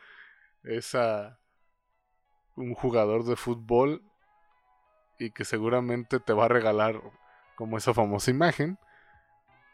es 0.63 0.95
a 0.95 1.39
un 2.57 2.75
jugador 2.75 3.25
de 3.25 3.37
fútbol 3.37 4.03
y 5.19 5.31
que 5.31 5.45
seguramente 5.45 6.21
te 6.21 6.33
va 6.33 6.47
a 6.47 6.49
regalar 6.49 7.01
como 7.57 7.79
esa 7.79 7.95
famosa 7.95 8.31
imagen 8.31 8.79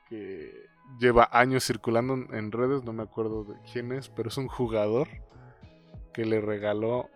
que 0.09 0.66
lleva 0.98 1.29
años 1.33 1.64
circulando 1.64 2.14
en 2.14 2.53
redes, 2.53 2.85
no 2.85 2.92
me 2.92 3.03
acuerdo 3.03 3.44
de 3.44 3.57
quién 3.72 3.92
es, 3.92 4.09
pero 4.09 4.29
es 4.29 4.37
un 4.37 4.48
jugador 4.48 5.09
que 6.12 6.25
le 6.25 6.40
regaló 6.40 7.09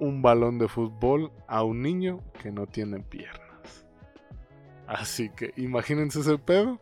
un 0.00 0.22
balón 0.22 0.58
de 0.58 0.68
fútbol 0.68 1.32
a 1.46 1.62
un 1.62 1.82
niño 1.82 2.20
que 2.40 2.50
no 2.50 2.66
tiene 2.66 3.00
piernas. 3.00 3.86
Así 4.86 5.30
que 5.30 5.52
imagínense 5.56 6.20
ese 6.20 6.38
pedo. 6.38 6.80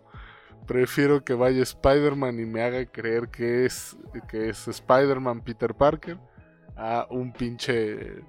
Prefiero 0.66 1.24
que 1.24 1.34
vaya 1.34 1.62
Spider-Man 1.62 2.38
y 2.40 2.46
me 2.46 2.62
haga 2.62 2.84
creer 2.86 3.28
que 3.28 3.66
es, 3.66 3.96
que 4.28 4.50
es 4.50 4.68
Spider-Man 4.68 5.42
Peter 5.42 5.74
Parker 5.74 6.18
a 6.76 7.06
un 7.10 7.32
pinche, 7.32 8.22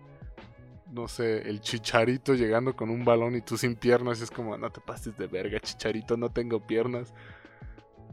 no 0.91 1.07
sé, 1.07 1.47
el 1.47 1.61
chicharito 1.61 2.33
llegando 2.33 2.75
con 2.75 2.89
un 2.89 3.05
balón 3.05 3.35
y 3.35 3.41
tú 3.41 3.57
sin 3.57 3.75
piernas. 3.75 4.19
Y 4.19 4.23
es 4.23 4.31
como, 4.31 4.57
no 4.57 4.71
te 4.71 4.81
pases 4.81 5.15
de 5.17 5.27
verga, 5.27 5.59
chicharito, 5.59 6.17
no 6.17 6.29
tengo 6.29 6.65
piernas. 6.65 7.13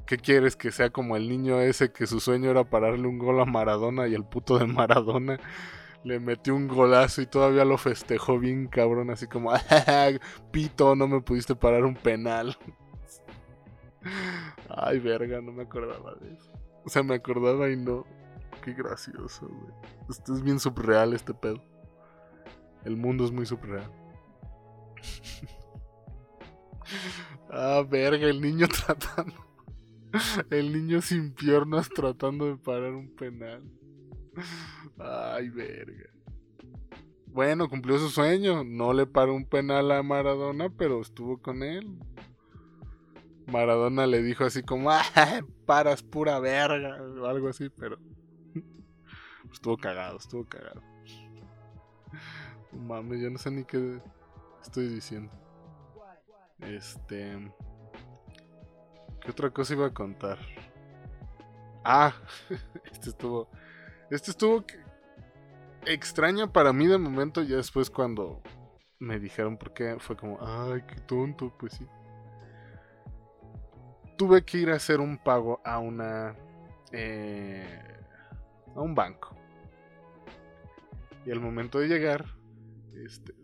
¿Qué 0.07 0.16
quieres 0.16 0.57
que 0.57 0.72
sea 0.72 0.90
como 0.90 1.16
el 1.16 1.28
niño 1.28 1.61
ese 1.61 1.92
que 1.92 2.07
su 2.07 2.20
sueño 2.20 2.50
era 2.50 2.64
pararle 2.64 3.07
un 3.07 3.18
gol 3.18 3.40
a 3.40 3.44
Maradona 3.44 4.09
y 4.09 4.14
el 4.14 4.24
puto 4.24 4.59
de 4.59 4.66
Maradona 4.66 5.38
le 6.04 6.20
metió 6.20 6.54
un 6.54 6.68
golazo 6.68 7.20
y 7.20 7.26
todavía 7.26 7.64
lo 7.64 7.76
festejó 7.76 8.38
bien 8.38 8.68
cabrón, 8.68 9.11
así 9.11 9.26
como, 9.26 9.52
pito, 10.52 10.94
no 10.94 11.09
me 11.09 11.20
pudiste 11.20 11.54
parar 11.54 11.85
un 11.85 11.94
penal. 11.94 12.57
Ay, 14.68 14.98
verga, 14.98 15.40
no 15.40 15.52
me 15.52 15.62
acordaba 15.62 16.14
de 16.16 16.32
eso. 16.32 16.52
O 16.84 16.88
sea, 16.88 17.02
me 17.02 17.14
acordaba 17.14 17.70
y 17.70 17.76
no. 17.76 18.04
Qué 18.62 18.72
gracioso, 18.72 19.48
güey. 19.48 19.72
Esto 20.08 20.34
es 20.34 20.42
bien 20.42 20.58
subreal 20.58 21.14
este 21.14 21.34
pedo. 21.34 21.62
El 22.84 22.96
mundo 22.96 23.24
es 23.24 23.32
muy 23.32 23.46
subreal. 23.46 23.90
ah, 27.50 27.84
verga, 27.88 28.26
el 28.26 28.40
niño 28.40 28.66
tratando. 28.87 29.46
El 30.50 30.72
niño 30.72 31.02
sin 31.02 31.34
piernas 31.34 31.90
tratando 31.90 32.46
de 32.46 32.56
parar 32.56 32.92
un 32.92 33.14
penal. 33.14 33.62
Ay, 34.98 35.50
verga. 35.50 36.11
Bueno, 37.26 37.68
cumplió 37.68 37.98
su 37.98 38.08
sueño. 38.08 38.64
No 38.64 38.92
le 38.92 39.06
paró 39.06 39.34
un 39.34 39.44
penal 39.44 39.92
a 39.92 40.02
Maradona, 40.02 40.70
pero 40.70 41.00
estuvo 41.00 41.40
con 41.40 41.62
él. 41.62 41.98
Maradona 43.48 44.06
le 44.06 44.22
dijo 44.22 44.44
así 44.44 44.62
como, 44.62 44.90
ah, 44.90 45.02
paras 45.66 46.03
pura 46.03 46.38
verga, 46.38 47.03
o 47.03 47.26
algo 47.26 47.49
así, 47.49 47.70
pero 47.70 47.99
estuvo 49.53 49.76
cagado, 49.76 50.18
estuvo 50.18 50.44
cagado. 50.44 50.82
Mames, 52.72 53.20
yo 53.20 53.30
no 53.30 53.38
sé 53.38 53.51
ni 53.51 53.64
qué 53.64 54.01
estoy 54.62 54.88
diciendo. 54.88 55.32
Este... 56.61 57.53
¿Qué 59.20 59.30
otra 59.32 59.51
cosa 59.51 59.74
iba 59.74 59.86
a 59.86 59.94
contar? 59.94 60.38
Ah, 61.84 62.14
este 62.92 63.11
estuvo. 63.11 63.49
Este 64.11 64.30
estuvo 64.30 64.64
extraña 65.86 66.53
para 66.53 66.72
mí 66.72 66.86
de 66.86 66.99
momento. 66.99 67.42
Ya 67.42 67.57
después, 67.57 67.90
cuando 67.90 68.42
me 68.99 69.18
dijeron 69.18 69.57
por 69.57 69.72
qué, 69.72 69.96
fue 69.99 70.16
como, 70.16 70.38
ay, 70.40 70.82
qué 70.86 71.01
tonto, 71.01 71.53
pues 71.59 71.74
sí. 71.74 71.86
Tuve 74.18 74.44
que 74.44 74.58
ir 74.58 74.70
a 74.70 74.74
hacer 74.74 75.00
un 75.00 75.16
pago 75.16 75.62
a 75.64 75.78
una. 75.78 76.36
Eh, 76.92 77.82
a 78.74 78.80
un 78.82 78.94
banco. 78.94 79.34
Y 81.24 81.30
al 81.30 81.40
momento 81.40 81.78
de 81.78 81.88
llegar, 81.88 82.26
este, 83.04 83.34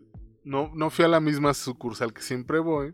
no, 0.43 0.71
no 0.75 0.91
fui 0.91 1.05
a 1.05 1.07
la 1.07 1.19
misma 1.19 1.55
sucursal 1.55 2.13
que 2.13 2.21
siempre 2.21 2.59
voy 2.59 2.93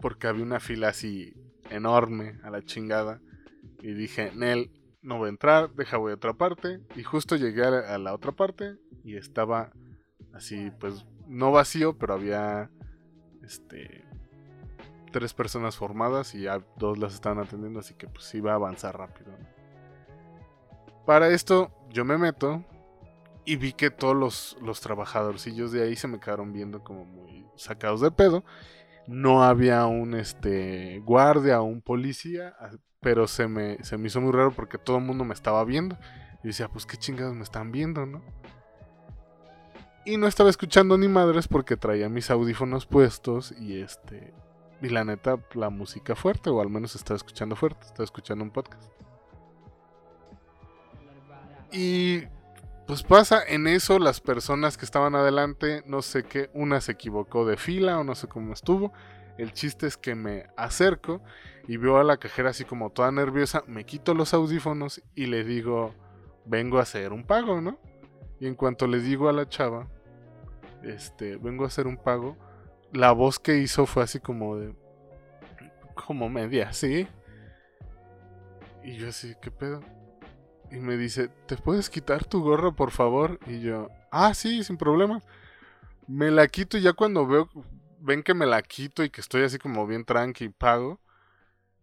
porque 0.00 0.28
había 0.28 0.44
una 0.44 0.60
fila 0.60 0.88
así 0.88 1.34
enorme 1.70 2.38
a 2.44 2.50
la 2.50 2.62
chingada. 2.62 3.20
Y 3.80 3.92
dije, 3.92 4.30
Nel, 4.34 4.70
no 5.02 5.18
voy 5.18 5.26
a 5.26 5.30
entrar, 5.30 5.74
deja 5.74 5.96
voy 5.96 6.12
a 6.12 6.16
otra 6.16 6.34
parte. 6.34 6.80
Y 6.94 7.02
justo 7.02 7.36
llegué 7.36 7.64
a 7.64 7.98
la 7.98 8.14
otra 8.14 8.32
parte 8.32 8.76
y 9.04 9.16
estaba 9.16 9.72
así, 10.32 10.70
pues 10.78 11.04
no 11.26 11.50
vacío, 11.50 11.98
pero 11.98 12.14
había 12.14 12.70
este 13.42 14.05
tres 15.16 15.32
personas 15.32 15.76
formadas 15.76 16.34
y 16.34 16.42
ya 16.42 16.62
dos 16.76 16.98
las 16.98 17.14
estaban 17.14 17.38
atendiendo, 17.38 17.80
así 17.80 17.94
que 17.94 18.06
pues 18.06 18.34
iba 18.34 18.52
a 18.52 18.56
avanzar 18.56 18.98
rápido. 18.98 19.32
Para 21.06 21.28
esto 21.28 21.70
yo 21.90 22.04
me 22.04 22.18
meto 22.18 22.62
y 23.46 23.56
vi 23.56 23.72
que 23.72 23.90
todos 23.90 24.14
los, 24.14 24.58
los 24.60 24.82
trabajadorcillos 24.82 25.72
de 25.72 25.84
ahí 25.84 25.96
se 25.96 26.08
me 26.08 26.20
quedaron 26.20 26.52
viendo 26.52 26.84
como 26.84 27.06
muy 27.06 27.46
sacados 27.56 28.02
de 28.02 28.10
pedo 28.10 28.44
no 29.06 29.44
había 29.44 29.86
un 29.86 30.14
este 30.14 31.00
guardia 31.04 31.60
o 31.60 31.64
un 31.64 31.80
policía, 31.80 32.54
pero 33.00 33.26
se 33.26 33.46
me, 33.48 33.82
se 33.84 33.96
me 33.96 34.08
hizo 34.08 34.20
muy 34.20 34.32
raro 34.32 34.52
porque 34.52 34.78
todo 34.78 34.98
el 34.98 35.04
mundo 35.04 35.24
me 35.24 35.34
estaba 35.34 35.64
viendo. 35.64 35.96
Y 36.42 36.48
decía, 36.48 36.68
pues 36.68 36.86
qué 36.86 36.96
chingados 36.96 37.34
me 37.34 37.42
están 37.42 37.72
viendo, 37.72 38.06
¿no? 38.06 38.22
Y 40.04 40.16
no 40.16 40.26
estaba 40.26 40.50
escuchando 40.50 40.96
ni 40.98 41.08
madres 41.08 41.48
porque 41.48 41.76
traía 41.76 42.08
mis 42.08 42.30
audífonos 42.30 42.86
puestos 42.86 43.52
y 43.52 43.80
este... 43.80 44.32
Y 44.82 44.88
la 44.88 45.04
neta, 45.04 45.38
la 45.54 45.70
música 45.70 46.14
fuerte, 46.14 46.50
o 46.50 46.60
al 46.60 46.68
menos 46.68 46.94
estaba 46.94 47.16
escuchando 47.16 47.56
fuerte, 47.56 47.86
estaba 47.86 48.04
escuchando 48.04 48.44
un 48.44 48.50
podcast. 48.50 48.90
Y 51.72 52.22
pues 52.86 53.02
pasa 53.02 53.42
en 53.46 53.66
eso 53.66 53.98
las 53.98 54.20
personas 54.20 54.76
que 54.76 54.84
estaban 54.84 55.14
adelante, 55.14 55.82
no 55.86 56.02
sé 56.02 56.22
qué, 56.22 56.50
una 56.54 56.80
se 56.80 56.92
equivocó 56.92 57.44
de 57.44 57.56
fila 57.56 57.98
o 57.98 58.04
no 58.04 58.14
sé 58.14 58.28
cómo 58.28 58.52
estuvo. 58.52 58.92
El 59.38 59.52
chiste 59.52 59.86
es 59.86 59.96
que 59.96 60.14
me 60.14 60.46
acerco 60.56 61.20
y 61.66 61.76
veo 61.78 61.98
a 61.98 62.04
la 62.04 62.16
cajera 62.16 62.50
así 62.50 62.64
como 62.64 62.90
toda 62.90 63.10
nerviosa, 63.10 63.64
me 63.66 63.84
quito 63.84 64.14
los 64.14 64.34
audífonos 64.34 65.02
y 65.14 65.26
le 65.26 65.44
digo, 65.44 65.94
vengo 66.44 66.78
a 66.78 66.82
hacer 66.82 67.12
un 67.12 67.24
pago, 67.24 67.60
¿no? 67.60 67.78
Y 68.38 68.46
en 68.46 68.54
cuanto 68.54 68.86
le 68.86 69.00
digo 69.00 69.28
a 69.28 69.32
la 69.32 69.48
chava, 69.48 69.88
este, 70.82 71.36
vengo 71.36 71.64
a 71.64 71.68
hacer 71.68 71.86
un 71.86 71.96
pago, 71.96 72.36
la 72.96 73.12
voz 73.12 73.38
que 73.38 73.58
hizo 73.58 73.86
fue 73.86 74.02
así 74.02 74.20
como 74.20 74.56
de, 74.56 74.74
como 75.94 76.28
media, 76.28 76.72
¿sí? 76.72 77.06
Y 78.82 78.96
yo 78.96 79.08
así, 79.08 79.34
¿qué 79.40 79.50
pedo? 79.50 79.80
Y 80.70 80.76
me 80.76 80.96
dice, 80.96 81.28
¿te 81.46 81.56
puedes 81.56 81.90
quitar 81.90 82.24
tu 82.24 82.42
gorra, 82.42 82.72
por 82.72 82.90
favor? 82.90 83.38
Y 83.46 83.60
yo, 83.60 83.88
ah, 84.10 84.34
sí, 84.34 84.64
sin 84.64 84.76
problema. 84.76 85.20
Me 86.06 86.30
la 86.30 86.46
quito 86.48 86.78
y 86.78 86.82
ya 86.82 86.92
cuando 86.92 87.26
veo, 87.26 87.48
ven 88.00 88.22
que 88.22 88.34
me 88.34 88.46
la 88.46 88.62
quito 88.62 89.02
y 89.04 89.10
que 89.10 89.20
estoy 89.20 89.42
así 89.42 89.58
como 89.58 89.86
bien 89.86 90.04
tranqui 90.04 90.44
y 90.44 90.48
pago, 90.48 91.00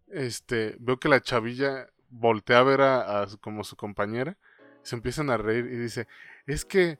este, 0.08 0.76
veo 0.78 0.98
que 0.98 1.08
la 1.08 1.20
chavilla 1.20 1.88
voltea 2.08 2.58
a 2.58 2.62
ver 2.62 2.80
a, 2.80 3.26
como 3.40 3.64
su 3.64 3.76
compañera, 3.76 4.38
se 4.82 4.96
empiezan 4.96 5.30
a 5.30 5.36
reír 5.36 5.66
y 5.66 5.76
dice, 5.76 6.06
es 6.46 6.64
que, 6.64 6.98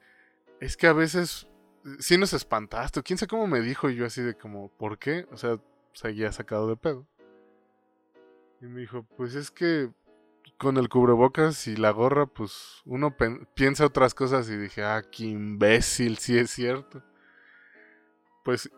es 0.61 0.77
que 0.77 0.87
a 0.87 0.93
veces 0.93 1.47
sí 1.99 2.19
nos 2.19 2.33
espantaste, 2.33 3.03
quién 3.03 3.19
sabe 3.19 3.29
cómo 3.29 3.47
me 3.47 3.61
dijo 3.61 3.91
y 3.91 3.97
yo 3.97 4.07
así 4.07 4.23
de 4.23 4.35
como, 4.35 4.69
¿por 4.69 4.99
qué? 4.99 5.27
O 5.31 5.37
sea, 5.37 5.59
seguía 5.93 6.33
sacado 6.33 6.69
de 6.69 6.77
pedo. 6.77 7.07
Y 8.61 8.67
me 8.67 8.81
dijo, 8.81 9.07
pues 9.17 9.35
es 9.35 9.51
que 9.51 9.91
con 10.59 10.77
el 10.77 10.89
cubrebocas 10.89 11.67
y 11.67 11.77
la 11.77 11.91
gorra, 11.91 12.27
pues 12.27 12.83
uno 12.85 13.15
piensa 13.55 13.87
otras 13.87 14.15
cosas 14.15 14.49
y 14.49 14.57
dije, 14.57 14.85
ah, 14.85 15.03
qué 15.03 15.25
imbécil, 15.25 16.19
sí 16.19 16.39
es 16.39 16.51
cierto. 16.51 17.03
Pues 18.45 18.71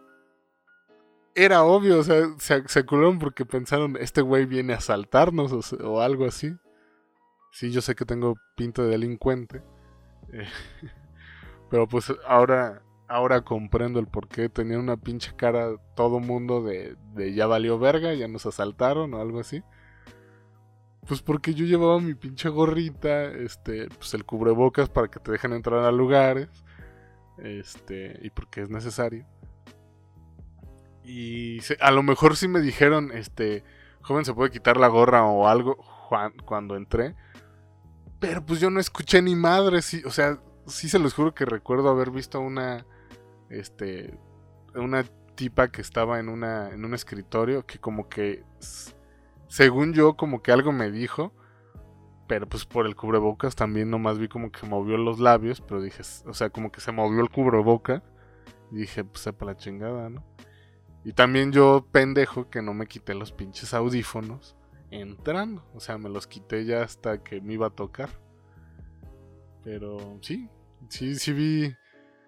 era 1.34 1.64
obvio, 1.64 1.98
o 1.98 2.02
sea, 2.02 2.24
se, 2.38 2.66
se 2.66 2.84
porque 2.84 3.44
pensaron, 3.44 3.96
este 4.00 4.22
güey 4.22 4.46
viene 4.46 4.72
a 4.72 4.78
asaltarnos 4.78 5.72
o, 5.72 6.00
algo 6.00 6.24
así. 6.24 6.56
Sí, 7.52 7.70
yo 7.70 7.82
sé 7.82 7.94
que 7.94 8.04
tengo 8.04 8.36
pinta 8.56 8.82
de 8.82 8.88
delincuente. 8.88 9.62
Eh, 10.32 10.48
pero 11.70 11.86
pues 11.86 12.12
ahora, 12.26 12.82
ahora 13.08 13.42
comprendo 13.42 14.00
el 14.00 14.06
por 14.06 14.28
qué 14.28 14.48
tenía 14.48 14.78
una 14.78 14.96
pinche 14.96 15.34
cara 15.36 15.76
todo 15.94 16.20
mundo 16.20 16.62
de, 16.62 16.96
de 17.14 17.34
ya 17.34 17.46
valió 17.46 17.78
verga, 17.78 18.14
ya 18.14 18.28
nos 18.28 18.46
asaltaron 18.46 19.14
o 19.14 19.20
algo 19.20 19.40
así. 19.40 19.62
Pues 21.06 21.22
porque 21.22 21.54
yo 21.54 21.64
llevaba 21.64 22.00
mi 22.00 22.14
pinche 22.14 22.48
gorrita, 22.48 23.26
este, 23.26 23.88
pues 23.88 24.12
el 24.14 24.24
cubrebocas 24.24 24.88
para 24.88 25.08
que 25.08 25.20
te 25.20 25.30
dejen 25.30 25.52
entrar 25.52 25.84
a 25.84 25.92
lugares, 25.92 26.48
este, 27.38 28.18
y 28.22 28.30
porque 28.30 28.62
es 28.62 28.70
necesario. 28.70 29.24
Y 31.04 31.60
a 31.80 31.92
lo 31.92 32.02
mejor 32.02 32.36
sí 32.36 32.48
me 32.48 32.60
dijeron, 32.60 33.12
este, 33.12 33.62
joven, 34.02 34.24
se 34.24 34.34
puede 34.34 34.50
quitar 34.50 34.78
la 34.78 34.88
gorra 34.88 35.24
o 35.24 35.46
algo 35.46 35.76
Juan, 36.08 36.32
cuando 36.44 36.74
entré. 36.76 37.14
Pero 38.18 38.44
pues 38.44 38.58
yo 38.58 38.70
no 38.70 38.80
escuché 38.80 39.22
ni 39.22 39.36
madre, 39.36 39.82
sí, 39.82 40.02
o 40.04 40.10
sea, 40.10 40.40
sí 40.66 40.88
se 40.88 40.98
los 40.98 41.14
juro 41.14 41.34
que 41.34 41.44
recuerdo 41.44 41.88
haber 41.88 42.10
visto 42.10 42.40
una, 42.40 42.84
este, 43.50 44.18
una 44.74 45.04
tipa 45.34 45.68
que 45.68 45.80
estaba 45.80 46.18
en 46.18 46.28
una, 46.28 46.70
en 46.70 46.84
un 46.84 46.94
escritorio 46.94 47.66
que 47.66 47.78
como 47.78 48.08
que, 48.08 48.44
según 49.48 49.92
yo, 49.92 50.16
como 50.16 50.42
que 50.42 50.52
algo 50.52 50.72
me 50.72 50.90
dijo. 50.90 51.32
Pero 52.26 52.48
pues 52.48 52.64
por 52.64 52.86
el 52.86 52.96
cubrebocas 52.96 53.54
también 53.54 53.88
nomás 53.88 54.18
vi 54.18 54.26
como 54.26 54.50
que 54.50 54.66
movió 54.66 54.96
los 54.96 55.20
labios, 55.20 55.60
pero 55.60 55.80
dije, 55.80 56.02
o 56.26 56.34
sea, 56.34 56.50
como 56.50 56.72
que 56.72 56.80
se 56.80 56.90
movió 56.90 57.20
el 57.20 57.30
cubreboca. 57.30 58.02
Y 58.72 58.78
dije, 58.78 59.04
pues 59.04 59.20
sepa 59.20 59.46
la 59.46 59.56
chingada, 59.56 60.10
¿no? 60.10 60.24
Y 61.04 61.12
también 61.12 61.52
yo, 61.52 61.86
pendejo, 61.92 62.50
que 62.50 62.62
no 62.62 62.74
me 62.74 62.88
quité 62.88 63.14
los 63.14 63.30
pinches 63.30 63.74
audífonos 63.74 64.56
entrando. 64.90 65.64
O 65.72 65.78
sea, 65.78 65.98
me 65.98 66.08
los 66.08 66.26
quité 66.26 66.64
ya 66.64 66.82
hasta 66.82 67.22
que 67.22 67.40
me 67.40 67.52
iba 67.52 67.68
a 67.68 67.70
tocar. 67.70 68.10
Pero 69.62 70.18
sí, 70.20 70.48
sí, 70.88 71.14
sí 71.14 71.32
vi 71.32 71.76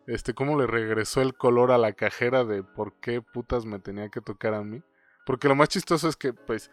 este 0.08 0.34
cómo 0.34 0.58
le 0.58 0.66
regresó 0.66 1.22
el 1.22 1.34
color 1.34 1.70
a 1.70 1.78
la 1.78 1.92
cajera 1.92 2.44
de 2.44 2.62
por 2.62 2.94
qué 2.94 3.22
putas 3.22 3.66
me 3.66 3.78
tenía 3.78 4.08
que 4.08 4.20
tocar 4.20 4.54
a 4.54 4.64
mí. 4.64 4.82
Porque 5.26 5.48
lo 5.48 5.54
más 5.54 5.68
chistoso 5.68 6.08
es 6.08 6.16
que, 6.16 6.32
pues, 6.32 6.70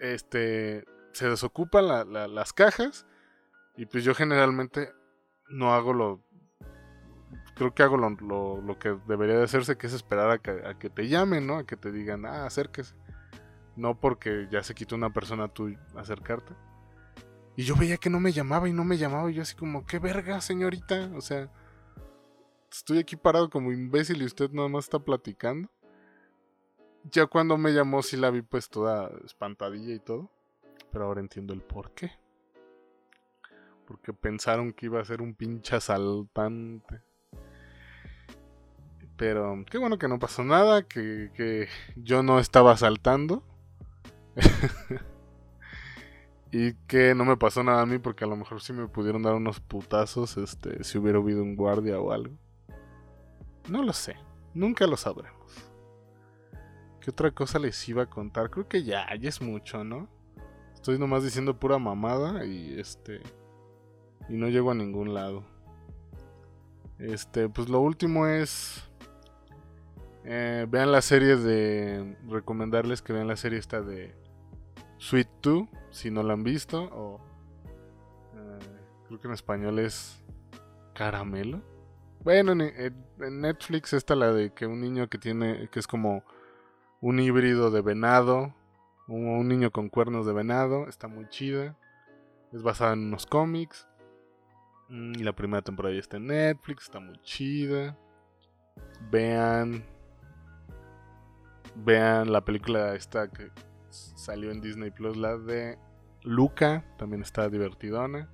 este, 0.00 0.84
se 1.12 1.28
desocupan 1.28 2.12
las 2.12 2.52
cajas 2.52 3.06
y 3.76 3.86
pues 3.86 4.04
yo 4.04 4.14
generalmente 4.14 4.92
no 5.48 5.72
hago 5.72 5.92
lo, 5.94 6.20
creo 7.56 7.74
que 7.74 7.82
hago 7.82 7.96
lo, 7.96 8.78
que 8.78 8.96
debería 9.08 9.38
de 9.38 9.44
hacerse, 9.44 9.78
que 9.78 9.86
es 9.86 9.94
esperar 9.94 10.30
a 10.30 10.38
que, 10.38 10.90
te 10.90 11.08
llamen, 11.08 11.46
¿no? 11.46 11.56
A 11.56 11.66
que 11.66 11.76
te 11.76 11.90
digan, 11.90 12.26
ah, 12.26 12.46
acérquese. 12.46 12.94
No 13.76 13.98
porque 13.98 14.46
ya 14.50 14.62
se 14.62 14.74
quitó 14.74 14.94
una 14.94 15.12
persona 15.12 15.48
tú 15.48 15.74
acercarte. 15.96 16.54
Y 17.56 17.64
yo 17.64 17.74
veía 17.74 17.96
que 17.96 18.10
no 18.10 18.20
me 18.20 18.32
llamaba 18.32 18.68
y 18.68 18.72
no 18.72 18.84
me 18.84 18.98
llamaba. 18.98 19.30
Y 19.30 19.34
yo 19.34 19.42
así 19.42 19.54
como, 19.56 19.86
qué 19.86 19.98
verga, 19.98 20.40
señorita. 20.42 21.10
O 21.14 21.22
sea, 21.22 21.50
estoy 22.76 22.98
aquí 22.98 23.16
parado 23.16 23.48
como 23.48 23.72
imbécil 23.72 24.22
y 24.22 24.26
usted 24.26 24.50
nada 24.50 24.68
más 24.68 24.84
está 24.84 24.98
platicando. 24.98 25.68
Ya 27.04 27.26
cuando 27.26 27.56
me 27.56 27.72
llamó 27.72 28.02
sí 28.02 28.16
la 28.16 28.30
vi 28.30 28.42
pues 28.42 28.68
toda 28.68 29.10
espantadilla 29.24 29.94
y 29.94 30.00
todo. 30.00 30.30
Pero 30.92 31.06
ahora 31.06 31.20
entiendo 31.20 31.54
el 31.54 31.62
por 31.62 31.92
qué. 31.92 32.12
Porque 33.86 34.12
pensaron 34.12 34.72
que 34.72 34.86
iba 34.86 35.00
a 35.00 35.04
ser 35.04 35.22
un 35.22 35.34
pinche 35.34 35.76
asaltante. 35.76 37.02
Pero 39.16 39.64
qué 39.70 39.78
bueno 39.78 39.98
que 39.98 40.08
no 40.08 40.18
pasó 40.18 40.44
nada, 40.44 40.82
que, 40.82 41.68
yo 41.96 42.22
no 42.22 42.38
estaba 42.38 42.76
saltando. 42.76 43.42
y 46.52 46.74
que 46.86 47.14
no 47.14 47.24
me 47.24 47.36
pasó 47.36 47.62
nada 47.62 47.82
a 47.82 47.86
mí 47.86 47.98
porque 47.98 48.24
a 48.24 48.28
lo 48.28 48.36
mejor 48.36 48.60
sí 48.60 48.74
me 48.74 48.88
pudieron 48.88 49.22
dar 49.22 49.34
unos 49.34 49.60
putazos 49.60 50.36
este, 50.36 50.84
si 50.84 50.98
hubiera 50.98 51.18
habido 51.18 51.42
un 51.42 51.56
guardia 51.56 51.98
o 51.98 52.12
algo. 52.12 52.36
No 53.68 53.82
lo 53.82 53.92
sé, 53.92 54.16
nunca 54.54 54.86
lo 54.86 54.96
sabremos. 54.96 55.70
¿Qué 57.00 57.10
otra 57.10 57.30
cosa 57.30 57.58
les 57.58 57.88
iba 57.88 58.04
a 58.04 58.10
contar? 58.10 58.50
Creo 58.50 58.68
que 58.68 58.82
ya, 58.82 59.06
ya 59.14 59.28
es 59.28 59.40
mucho, 59.40 59.84
¿no? 59.84 60.08
Estoy 60.74 60.98
nomás 60.98 61.22
diciendo 61.22 61.58
pura 61.58 61.78
mamada 61.78 62.44
y 62.44 62.78
este... 62.78 63.20
Y 64.28 64.36
no 64.36 64.48
llego 64.48 64.72
a 64.72 64.74
ningún 64.74 65.14
lado. 65.14 65.44
Este, 66.98 67.48
pues 67.48 67.68
lo 67.68 67.80
último 67.80 68.26
es 68.26 68.86
eh, 70.28 70.66
vean 70.68 70.90
la 70.90 71.02
serie 71.02 71.36
de. 71.36 72.16
Recomendarles 72.28 73.00
que 73.00 73.12
vean 73.12 73.28
la 73.28 73.36
serie 73.36 73.60
esta 73.60 73.80
de 73.80 74.12
Sweet 74.98 75.28
2, 75.40 75.68
si 75.90 76.10
no 76.10 76.24
la 76.24 76.32
han 76.32 76.42
visto. 76.42 76.82
O. 76.92 77.20
Eh, 78.34 78.58
creo 79.06 79.20
que 79.20 79.28
en 79.28 79.34
español 79.34 79.78
es. 79.78 80.20
Caramelo. 80.94 81.62
Bueno, 82.26 82.50
en, 82.60 83.40
Netflix 83.40 83.92
está 83.92 84.16
la 84.16 84.32
de 84.32 84.52
que 84.52 84.66
un 84.66 84.80
niño 84.80 85.08
que 85.08 85.16
tiene. 85.16 85.68
que 85.70 85.78
es 85.78 85.86
como 85.86 86.24
un 87.00 87.20
híbrido 87.20 87.70
de 87.70 87.82
venado. 87.82 88.52
Un, 89.06 89.28
un 89.28 89.46
niño 89.46 89.70
con 89.70 89.88
cuernos 89.88 90.26
de 90.26 90.32
venado. 90.32 90.88
Está 90.88 91.06
muy 91.06 91.28
chida. 91.28 91.78
Es 92.52 92.64
basada 92.64 92.94
en 92.94 93.06
unos 93.06 93.26
cómics. 93.26 93.86
Mm, 94.88 95.12
y 95.20 95.22
la 95.22 95.36
primera 95.36 95.62
temporada 95.62 95.94
ya 95.94 96.00
está 96.00 96.16
en 96.16 96.26
Netflix. 96.26 96.86
Está 96.86 96.98
muy 96.98 97.16
chida. 97.22 97.96
Vean 99.08 99.84
vean 101.76 102.32
la 102.32 102.44
película 102.44 102.96
esta 102.96 103.30
que 103.30 103.52
salió 103.90 104.50
en 104.50 104.60
Disney 104.60 104.90
Plus, 104.90 105.16
la 105.16 105.38
de 105.38 105.78
Luca, 106.22 106.84
también 106.98 107.22
está 107.22 107.48
divertidona. 107.48 108.28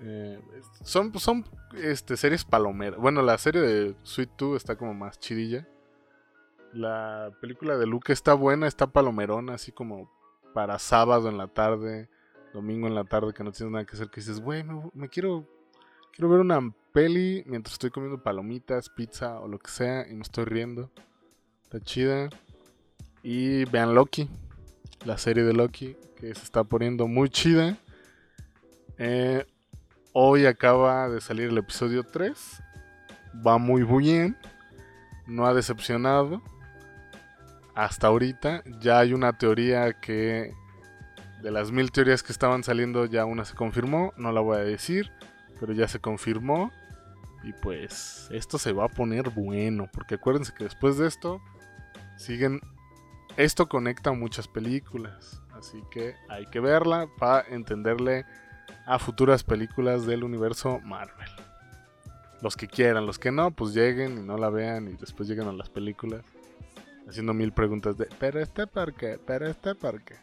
Eh, 0.00 0.40
son 0.84 1.16
son 1.18 1.44
este, 1.74 2.16
series 2.16 2.44
palomeras. 2.44 3.00
Bueno, 3.00 3.22
la 3.22 3.38
serie 3.38 3.60
de 3.60 3.94
Sweet 4.02 4.30
2 4.38 4.56
está 4.56 4.76
como 4.76 4.94
más 4.94 5.18
chidilla. 5.18 5.66
La 6.72 7.32
película 7.40 7.76
de 7.76 7.86
Luca 7.86 8.12
está 8.12 8.34
buena, 8.34 8.66
está 8.66 8.86
palomerona, 8.88 9.54
así 9.54 9.72
como 9.72 10.10
para 10.52 10.78
sábado 10.78 11.28
en 11.28 11.38
la 11.38 11.48
tarde, 11.48 12.08
domingo 12.52 12.86
en 12.86 12.94
la 12.94 13.04
tarde, 13.04 13.32
que 13.32 13.42
no 13.42 13.52
tienes 13.52 13.72
nada 13.72 13.84
que 13.84 13.96
hacer, 13.96 14.10
que 14.10 14.20
dices, 14.20 14.40
güey, 14.40 14.64
me, 14.92 15.08
quiero, 15.08 15.46
quiero 16.12 16.28
ver 16.28 16.40
una 16.40 16.60
peli 16.92 17.42
mientras 17.46 17.74
estoy 17.74 17.90
comiendo 17.90 18.22
palomitas, 18.22 18.90
pizza 18.90 19.40
o 19.40 19.48
lo 19.48 19.58
que 19.58 19.70
sea 19.70 20.06
y 20.08 20.14
me 20.14 20.22
estoy 20.22 20.44
riendo. 20.44 20.90
Está 21.64 21.80
chida. 21.80 22.28
Y 23.22 23.64
vean 23.66 23.94
Loki, 23.94 24.28
la 25.04 25.18
serie 25.18 25.44
de 25.44 25.52
Loki, 25.52 25.96
que 26.16 26.34
se 26.34 26.44
está 26.44 26.64
poniendo 26.64 27.08
muy 27.08 27.30
chida. 27.30 27.78
Eh, 28.98 29.46
hoy 30.20 30.46
acaba 30.46 31.08
de 31.08 31.20
salir 31.20 31.50
el 31.50 31.58
episodio 31.58 32.02
3. 32.02 32.60
Va 33.46 33.56
muy 33.56 33.84
bien. 33.84 34.36
No 35.28 35.46
ha 35.46 35.54
decepcionado. 35.54 36.42
Hasta 37.76 38.08
ahorita 38.08 38.64
ya 38.80 38.98
hay 38.98 39.12
una 39.12 39.38
teoría 39.38 39.92
que... 40.00 40.52
De 41.40 41.52
las 41.52 41.70
mil 41.70 41.92
teorías 41.92 42.24
que 42.24 42.32
estaban 42.32 42.64
saliendo 42.64 43.06
ya 43.06 43.24
una 43.26 43.44
se 43.44 43.54
confirmó. 43.54 44.12
No 44.16 44.32
la 44.32 44.40
voy 44.40 44.56
a 44.56 44.64
decir. 44.64 45.12
Pero 45.60 45.72
ya 45.72 45.86
se 45.86 46.00
confirmó. 46.00 46.72
Y 47.44 47.52
pues 47.52 48.28
esto 48.32 48.58
se 48.58 48.72
va 48.72 48.86
a 48.86 48.88
poner 48.88 49.30
bueno. 49.30 49.88
Porque 49.92 50.16
acuérdense 50.16 50.52
que 50.52 50.64
después 50.64 50.98
de 50.98 51.06
esto 51.06 51.40
siguen... 52.16 52.60
Esto 53.36 53.68
conecta 53.68 54.10
muchas 54.10 54.48
películas. 54.48 55.40
Así 55.52 55.80
que 55.92 56.16
hay 56.28 56.44
que 56.46 56.58
verla 56.58 57.06
para 57.20 57.46
entenderle 57.50 58.26
a 58.86 58.98
futuras 58.98 59.44
películas 59.44 60.06
del 60.06 60.24
universo 60.24 60.80
Marvel. 60.80 61.28
Los 62.40 62.56
que 62.56 62.68
quieran, 62.68 63.06
los 63.06 63.18
que 63.18 63.32
no, 63.32 63.50
pues 63.50 63.74
lleguen 63.74 64.18
y 64.18 64.22
no 64.22 64.38
la 64.38 64.48
vean 64.48 64.88
y 64.88 64.94
después 64.94 65.28
lleguen 65.28 65.48
a 65.48 65.52
las 65.52 65.68
películas 65.68 66.24
haciendo 67.08 67.34
mil 67.34 67.52
preguntas 67.52 67.96
de, 67.96 68.08
pero 68.18 68.40
este 68.40 68.66
por 68.66 68.94
qué, 68.94 69.18
pero 69.24 69.46
este 69.48 69.74
por 69.74 70.02
qué. 70.02 70.16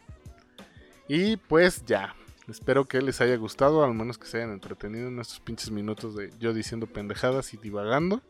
Y 1.08 1.36
pues 1.36 1.84
ya, 1.84 2.14
espero 2.48 2.86
que 2.86 3.02
les 3.02 3.20
haya 3.20 3.36
gustado, 3.36 3.84
al 3.84 3.94
menos 3.94 4.18
que 4.18 4.26
se 4.26 4.38
hayan 4.38 4.52
entretenido 4.52 5.08
en 5.08 5.18
estos 5.18 5.40
pinches 5.40 5.70
minutos 5.70 6.16
de 6.16 6.32
yo 6.38 6.54
diciendo 6.54 6.86
pendejadas 6.86 7.52
y 7.54 7.56
divagando. 7.58 8.22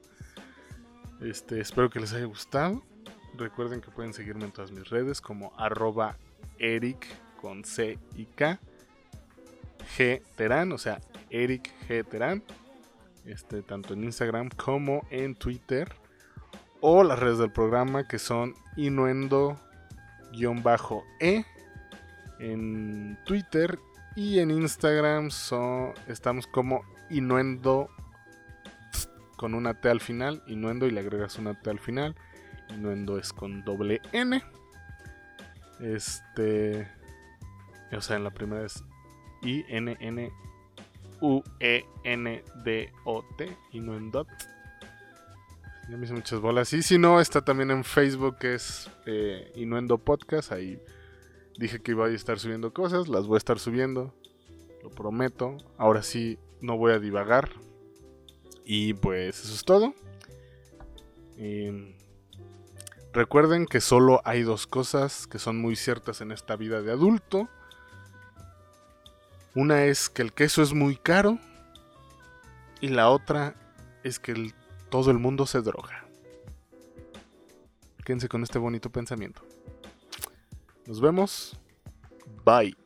Este, 1.20 1.60
espero 1.60 1.88
que 1.90 2.00
les 2.00 2.12
haya 2.12 2.26
gustado. 2.26 2.82
Recuerden 3.36 3.80
que 3.80 3.90
pueden 3.90 4.12
seguirme 4.12 4.44
en 4.44 4.52
todas 4.52 4.72
mis 4.72 4.88
redes 4.88 5.20
como 5.20 5.52
arroba 5.58 6.16
Eric 6.58 7.06
con 7.40 7.64
C 7.64 7.98
y 8.14 8.26
K 8.26 8.58
G 9.96 10.22
o 10.72 10.78
sea, 10.78 11.00
Eric 11.30 11.70
G 11.88 12.04
Terán. 12.06 12.42
Este, 13.24 13.62
tanto 13.62 13.94
en 13.94 14.04
Instagram 14.04 14.50
como 14.50 15.06
en 15.10 15.34
Twitter. 15.34 15.92
O 16.80 17.02
las 17.02 17.18
redes 17.18 17.38
del 17.38 17.50
programa 17.50 18.06
que 18.06 18.18
son 18.18 18.54
Inuendo-E 18.76 19.56
en 22.38 23.18
Twitter. 23.24 23.78
Y 24.14 24.38
en 24.38 24.50
Instagram 24.50 25.30
son, 25.30 25.92
estamos 26.06 26.46
como 26.46 26.84
Inuendo 27.10 27.88
con 29.36 29.54
una 29.54 29.80
T 29.80 29.88
al 29.88 30.00
final. 30.00 30.42
Inuendo 30.46 30.86
y 30.86 30.90
le 30.90 31.00
agregas 31.00 31.38
una 31.38 31.60
T 31.60 31.70
al 31.70 31.78
final. 31.78 32.14
Inuendo 32.70 33.18
es 33.18 33.32
con 33.32 33.64
doble 33.64 34.00
N. 34.12 34.42
Este. 35.80 36.88
O 37.92 38.00
sea, 38.00 38.16
en 38.16 38.24
la 38.24 38.30
primera 38.30 38.64
es 38.64 38.82
I-N-N-U-E-N-D-O-T. 39.46 40.36
Inuendot. 43.72 44.28
Ya 45.88 45.96
me 45.96 46.04
hice 46.04 46.14
muchas 46.14 46.40
bolas. 46.40 46.72
Y 46.72 46.82
si 46.82 46.98
no, 46.98 47.20
está 47.20 47.42
también 47.42 47.70
en 47.70 47.84
Facebook, 47.84 48.38
que 48.38 48.54
es 48.54 48.90
eh, 49.06 49.52
Inuendo 49.54 49.98
Podcast. 49.98 50.50
Ahí 50.50 50.80
dije 51.58 51.80
que 51.80 51.92
iba 51.92 52.06
a 52.06 52.10
estar 52.10 52.40
subiendo 52.40 52.74
cosas. 52.74 53.06
Las 53.08 53.26
voy 53.26 53.36
a 53.36 53.38
estar 53.38 53.60
subiendo. 53.60 54.12
Lo 54.82 54.90
prometo. 54.90 55.56
Ahora 55.78 56.02
sí, 56.02 56.38
no 56.60 56.76
voy 56.76 56.92
a 56.92 56.98
divagar. 56.98 57.50
Y 58.64 58.94
pues 58.94 59.44
eso 59.44 59.54
es 59.54 59.64
todo. 59.64 59.94
recuerden 63.12 63.66
que 63.66 63.80
solo 63.80 64.20
hay 64.24 64.42
dos 64.42 64.66
cosas 64.66 65.28
que 65.28 65.38
son 65.38 65.60
muy 65.60 65.76
ciertas 65.76 66.20
en 66.20 66.32
esta 66.32 66.56
vida 66.56 66.82
de 66.82 66.90
adulto. 66.90 67.48
Una 69.56 69.86
es 69.86 70.10
que 70.10 70.20
el 70.20 70.34
queso 70.34 70.62
es 70.62 70.74
muy 70.74 70.96
caro. 70.96 71.38
Y 72.82 72.88
la 72.88 73.08
otra 73.08 73.54
es 74.04 74.18
que 74.18 74.52
todo 74.90 75.10
el 75.10 75.18
mundo 75.18 75.46
se 75.46 75.62
droga. 75.62 76.04
Quédense 78.04 78.28
con 78.28 78.42
este 78.42 78.58
bonito 78.58 78.90
pensamiento. 78.90 79.42
Nos 80.86 81.00
vemos. 81.00 81.58
Bye. 82.44 82.76